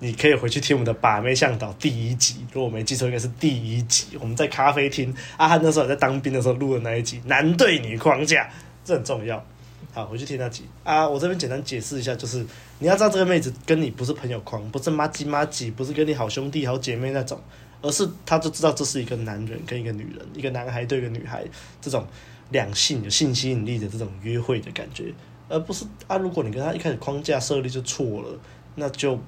[0.00, 4.16] 你可以回去听我们的把妹向导第一集，如果我没记错，应该是第一集。
[4.18, 8.50] 我们在咖啡厅，阿汉那时候在当兵的时候录的那一集，男对女框架，
[8.84, 9.44] 这很重要。
[9.92, 11.06] 好，回去听那集啊！
[11.06, 12.46] 我这边简单解释一下，就是
[12.78, 17.40] 你要知道这个妹子跟你不是朋友框，不是妈鸡妈鸡，不是跟你好兄弟好姐妹那种，
[17.82, 21.44] 而是她就知道这是一个男人跟一个女人，一个男孩对一个女孩
[21.80, 22.06] 这种
[22.50, 25.12] 两性有性吸引力的这种约会的感觉，
[25.48, 26.16] 而不是啊！
[26.16, 28.38] 如果你跟她一开始框架设立就错了，
[28.76, 29.18] 那就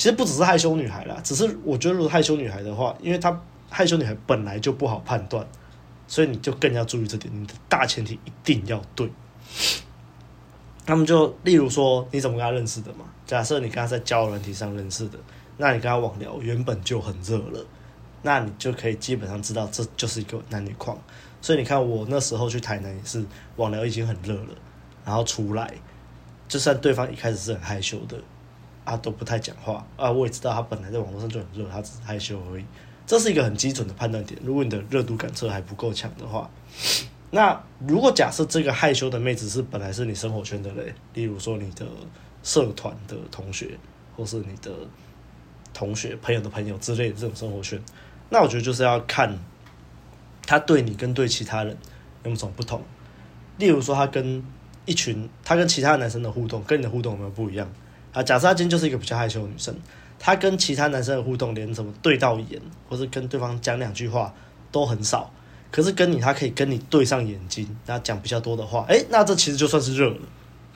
[0.00, 3.38] 其实不只是害羞女孩啦，只是我觉得如果害羞女孩的话，因为她
[3.68, 5.46] 害羞女孩本来就不好判断，
[6.08, 9.12] 所以你就更要注意这点，你的大前提一定要对。
[10.86, 13.04] 他们就例如说，你怎么跟他认识的嘛？
[13.26, 15.18] 假设你跟他在交友软体上认识的，
[15.58, 17.62] 那你跟他网聊原本就很热了，
[18.22, 20.96] 那你就可以基本上知道这就是一个男女框。
[21.42, 23.22] 所以你看，我那时候去台南也是
[23.56, 24.54] 网聊已经很热了，
[25.04, 25.74] 然后出来，
[26.48, 28.16] 就算对方一开始是很害羞的，
[28.90, 32.64] 啊都不太讲话啊，我也知道他本来在网络上就很热，他只是害羞而已。
[33.06, 34.38] 这是一个很基准的判断点。
[34.44, 36.50] 如果你的热度感测还不够强的话。
[37.32, 41.86] 那如果假设这个害羞的妹子是本来是你生活圈的嘞，例如说你的
[42.42, 43.78] 社团的同学，
[44.16, 44.72] 或是你的
[45.72, 47.80] 同学朋友的朋友之类的这种生活圈，
[48.30, 49.38] 那我觉得就是要看
[50.44, 51.76] 他对你跟对其他人
[52.24, 52.82] 有没有什么不同。
[53.58, 54.42] 例如说他跟
[54.84, 57.70] 一群他跟其他男生的互动，跟你的互动有没有不一样
[58.12, 58.22] 啊？
[58.22, 59.74] 假设他今天就是一个比较害羞的女生，
[60.18, 64.34] 她跟其他男生的互动连怎么对到眼，或是跟对方讲两句话
[64.70, 65.32] 都很少。
[65.70, 70.18] 可是跟你，她可以跟你对上眼睛，然后讲比较多的话，诶，那这其实就算是热了。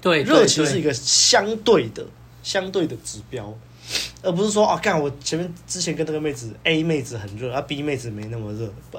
[0.01, 2.07] 对，热其实是一个相对的、
[2.43, 3.53] 相对的指标，
[4.23, 8.99] 而不是说啊，干我前面之前跟那个妹子 A 妹子很热，啊 B 妹子没那么热，不，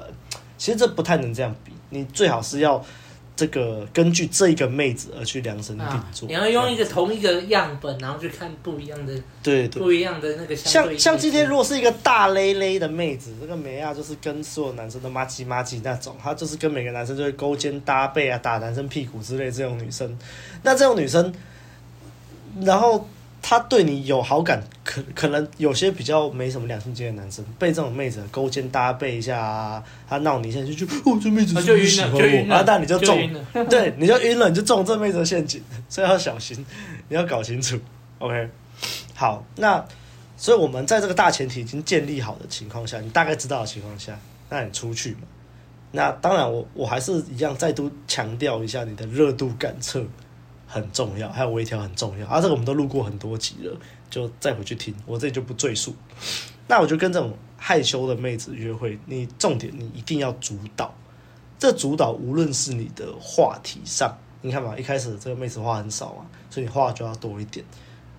[0.58, 2.84] 其实这不太能这样比，你最好是要。
[3.36, 9.12] 这个根据这一个妹子而去量身定做，啊，你要用一个同一个样本，然后去看不一样的，
[9.42, 20.18] 对对，不一样的那个像像今天如果是一个大勒勒的妹子，这个梅亚就是跟所有男生都麻吉麻吉那种，她就是跟每个男生就会勾肩搭背啊，打男生屁股之类这种女生，
[20.62, 21.32] 那这种女生，
[22.62, 23.06] 然后。
[23.48, 32.64] 他对你有好感，可可能有些比较没什么两性经验的男生，被这种妹子勾肩搭背一下啊，他闹你一下就就哦，这妹子是不是喜欢我啊？
[32.66, 33.16] 那你就中，
[33.54, 36.66] 就 对，你就晕了，你就中这妹子的陷阱， 所以要小心，
[37.08, 37.78] 你要搞清楚。
[38.18, 38.48] OK，
[39.14, 39.86] 好，那
[40.36, 44.18] 所以我们在这个大前提已经建立好的情况下，你大概知道的情况下，
[44.50, 45.20] 那你出去嘛。
[45.92, 50.04] 那当然我，我我还是一样再度强调一下，你的热度感测
[50.66, 52.26] 很重要，还有微调很重要。
[52.26, 53.76] 啊，这个我们都录过很多集了，
[54.10, 55.94] 就再回去听，我这里就不赘述。
[56.66, 60.92] 那我就跟这种害羞的妹子约会，你重点你一定要主导。
[61.58, 67.64] 这主导无论是你的话题上，你看嘛，一开始这个妹子话很少嘛，所以你话就要多一点。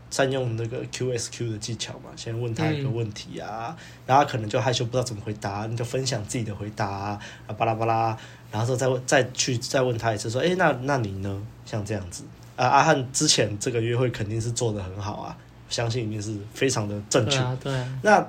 [0.10, 3.76] 善用那个 QSQ 的技巧嘛，先问他一个问题啊，
[4.06, 7.20] 然后可能就害羞不知道怎么回答，你就分享自己的回答啊，
[7.58, 8.18] 巴拉巴拉，
[8.50, 11.46] 然后说再问再去再问他一次，说，哎，那那你呢？
[11.66, 12.24] 像这样子
[12.58, 15.38] 啊，阿汉之前这个约会肯定是做的很好啊，
[15.70, 17.38] 相信一定是非常的正确。
[17.38, 18.00] 对啊，对啊。
[18.02, 18.28] 那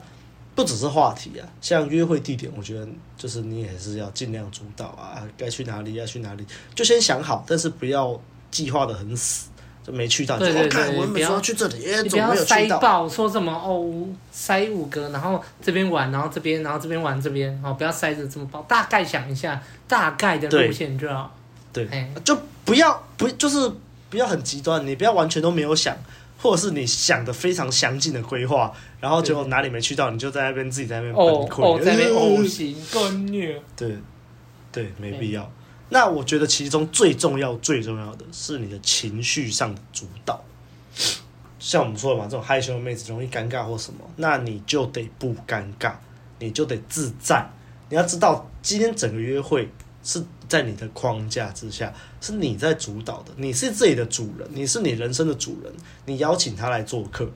[0.55, 8.21] 不只是话题啊，像约会地点，我觉得就是你也是要尽量主导啊，该去哪里要去哪里，就先想好，但是不要
[8.51, 9.49] 计划的很死。
[9.91, 21.35] 没去到，对对对，我们说去这里，欸、你不要塞爆，说什么哦，塞五个，然后这边玩，然后这边，然后这边玩这边，哦，不要塞着这么爆，大概想一下大概的路线就好。
[21.73, 23.57] 对，对就不要不就是
[24.11, 25.97] 不要很极端，你不要完全都没有想，
[26.39, 33.61] 或者是你想的非常详尽的规划，然后结果哪里没去到，你就在那边自己在那边崩溃，哦，在那边呕心更虐。
[33.77, 33.99] 对，
[34.73, 35.51] 对，没必要。
[35.91, 40.45] 那我觉得其中最重要、最重要的是你的情绪上的主导。
[41.59, 45.93] 像我们说的嘛，这种害羞的妹子容易尴尬或什么，那你就得不尴尬，
[46.39, 47.47] 你就得自在。
[47.89, 49.69] 你要知道，今天整个约会
[50.03, 55.73] 是在你的框架之下，是你在主导的，你是自己的主人，你是你人生的主人，
[56.07, 57.29] 你邀请他来做客，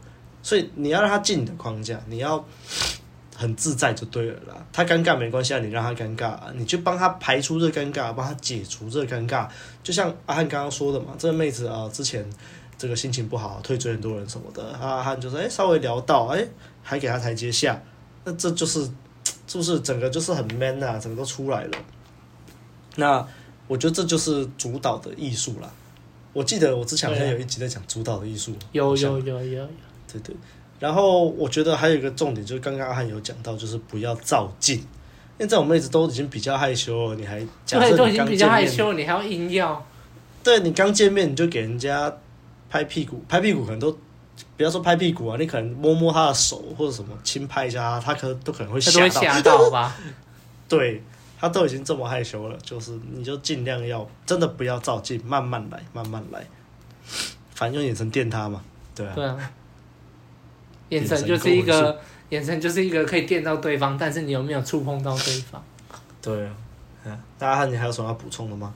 [0.43, 2.45] 所以你要让他进你的框架，你要。
[3.35, 9.49] 很自在就对了啦，他尴尬没关系啊，你让他尴尬，你就帮他排除这尴尬，帮他解除这尴尬。
[9.83, 12.25] 就像阿汉刚刚说的嘛，这个妹子啊，之前
[12.79, 16.47] 这个心情不好，退追很多人什么的，阿汉就说，哎，稍微聊到，哎，
[16.83, 17.83] 还给他台阶下，
[18.23, 18.85] 那这就是，
[19.49, 21.79] 是不是整个就是很 man 啊，整个都出来了。
[22.97, 23.27] 那
[23.67, 25.71] 我觉得这就是主导的艺术啦。
[26.33, 29.69] 我记得我之前好像有一集在讲主导的艺术，有有有有有，
[30.11, 30.35] 对对。
[30.81, 34.85] 然后我觉得还有一个重点，就是刚刚阿汉有讲到，就是不要照镜，因
[35.39, 39.87] 为这种妹子都已经比较害羞了，你还假设你刚见面，都已经比较害羞，你还要硬要，
[40.43, 42.13] 对，你刚见面你就给人家
[42.69, 43.97] 拍屁股，拍屁股可能都
[44.57, 49.95] 不要说拍屁股啊，你可能摸摸他的手或者什么轻拍一下他，他可能都可能会吓到，吓 到吧？
[50.69, 51.03] 对，
[51.43, 56.47] 他都已经这么害羞了，就是你就尽量要真的不要照镜，慢慢来，慢慢来，
[57.53, 58.63] 反正用眼神电他嘛，
[58.95, 59.13] 对啊。
[59.17, 59.51] 对啊
[60.91, 65.61] 眼神就是一个，眼神就是一个可以电到对方，但是你有没有触碰到对方？
[66.21, 68.73] 对啊，大家看你还有什么要补充的吗？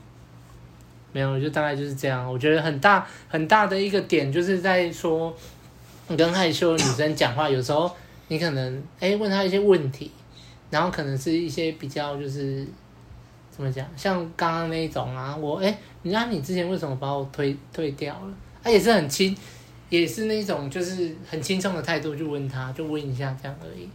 [1.13, 2.29] 没有，就大概就是这样。
[2.29, 5.33] 我觉得很大很大的一个点，就是在说，
[6.09, 7.95] 你跟害羞的女生讲话，有时候
[8.29, 10.11] 你可能哎、欸、问她一些问题，
[10.71, 12.67] 然后可能是一些比较就是
[13.51, 18.35] 怎么讲，像刚刚那一种啊，我哎，你、知道你之前为什么把我推推掉了？
[18.63, 19.37] 他、啊、也是很轻。
[19.89, 23.89] 也是那种，就是很轻松的态度，就问他，就问一下这样而已，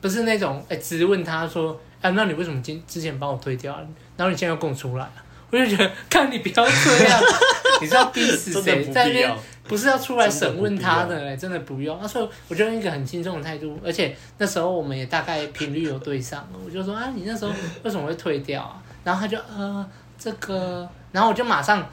[0.00, 3.86] 不是那种哎、欸，只是问他说，啊，那你为什么今之前把我推掉了？
[4.16, 5.06] 然后你现在又跟我出来，
[5.50, 7.20] 我就觉得，看你不要这样，
[7.82, 8.82] 你是要逼死谁？
[8.84, 9.30] 在那边
[9.68, 11.98] 不是要出来审问他的、欸，真的不用。
[12.00, 17.52] 那所以，我就用一个很轻松的态度，而且那时候我们也大概频率有对上，我就说啊，你那时候
[17.82, 18.82] 为什么会退掉啊？
[19.04, 19.88] 然后他就呃
[20.18, 21.86] 这个，然后我就马上，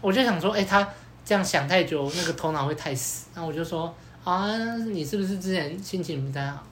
[0.00, 0.88] 我就想说，哎、欸，他。
[1.22, 3.26] 这样想太久，那个头脑会太死。
[3.34, 3.94] 然后我就说
[4.24, 4.48] 啊，
[4.86, 6.64] 你是不是之前心情不太好？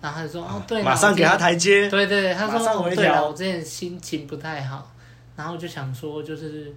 [0.00, 1.88] 然后他就说哦，对，马上给他台阶。
[1.88, 4.88] 对对对，他说哦，对了，我之前心情不太好。
[5.34, 6.72] 然后就想说，就是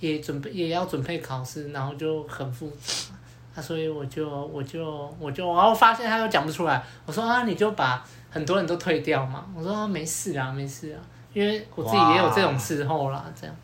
[0.00, 3.14] 也准备也要准备考试，然后就很复杂。
[3.54, 6.82] 啊，所以我就我就我就然后发现他又讲不出来。
[7.06, 9.44] 我说啊，你就把很多人都退掉嘛。
[9.56, 10.98] 我说啊，没事啊，没事啊，
[11.32, 13.56] 因为我自己也有这种时候啦，这样。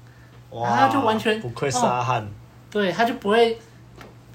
[0.51, 0.68] 哇。
[0.68, 2.26] 然后他就完全不愧是阿汉。
[2.70, 3.59] 对，他就不会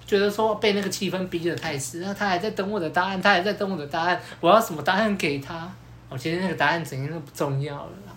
[0.06, 5.70] 觉得说被那个气氛逼得太死，然后他还在等我的答案，他还在等我的答案，我要什么答案给他？
[6.10, 8.14] 我觉得那个答案怎样都不重要了啦。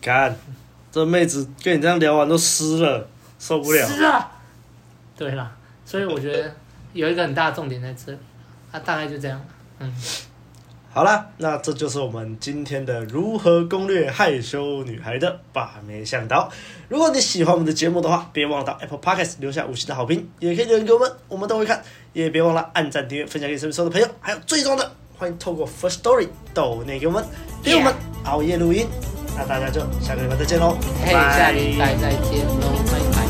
[0.00, 0.36] 干，
[0.92, 3.08] 这妹子跟你这样聊完都湿了，
[3.46, 3.86] 受不了。
[3.86, 4.32] 是啊！
[5.14, 5.52] 对啦，
[5.84, 6.50] 所以我觉得
[6.94, 8.12] 有一个很大的重点在这
[8.80, 9.38] 大概就这样，
[9.78, 9.94] 嗯。
[10.90, 16.48] 好啦，那这就是我们今天的如何攻略害羞女孩的把妹向导。
[16.88, 21.82] 如果你喜欢我们的节目的话，别忘了到 Apple Podcast 留下五星的好评，也可以留言给我们，我们都会看。
[22.12, 27.24] 也别忘了按赞、订阅、分享给身边所有的朋友，还有最重要的，欢迎透过 First Story 抖内给我们，
[27.60, 27.92] 给我们
[28.24, 28.86] 熬夜录音。
[29.36, 33.23] 那大家就下个礼拜再见喽，嘿，下礼拜再见喽，拜拜。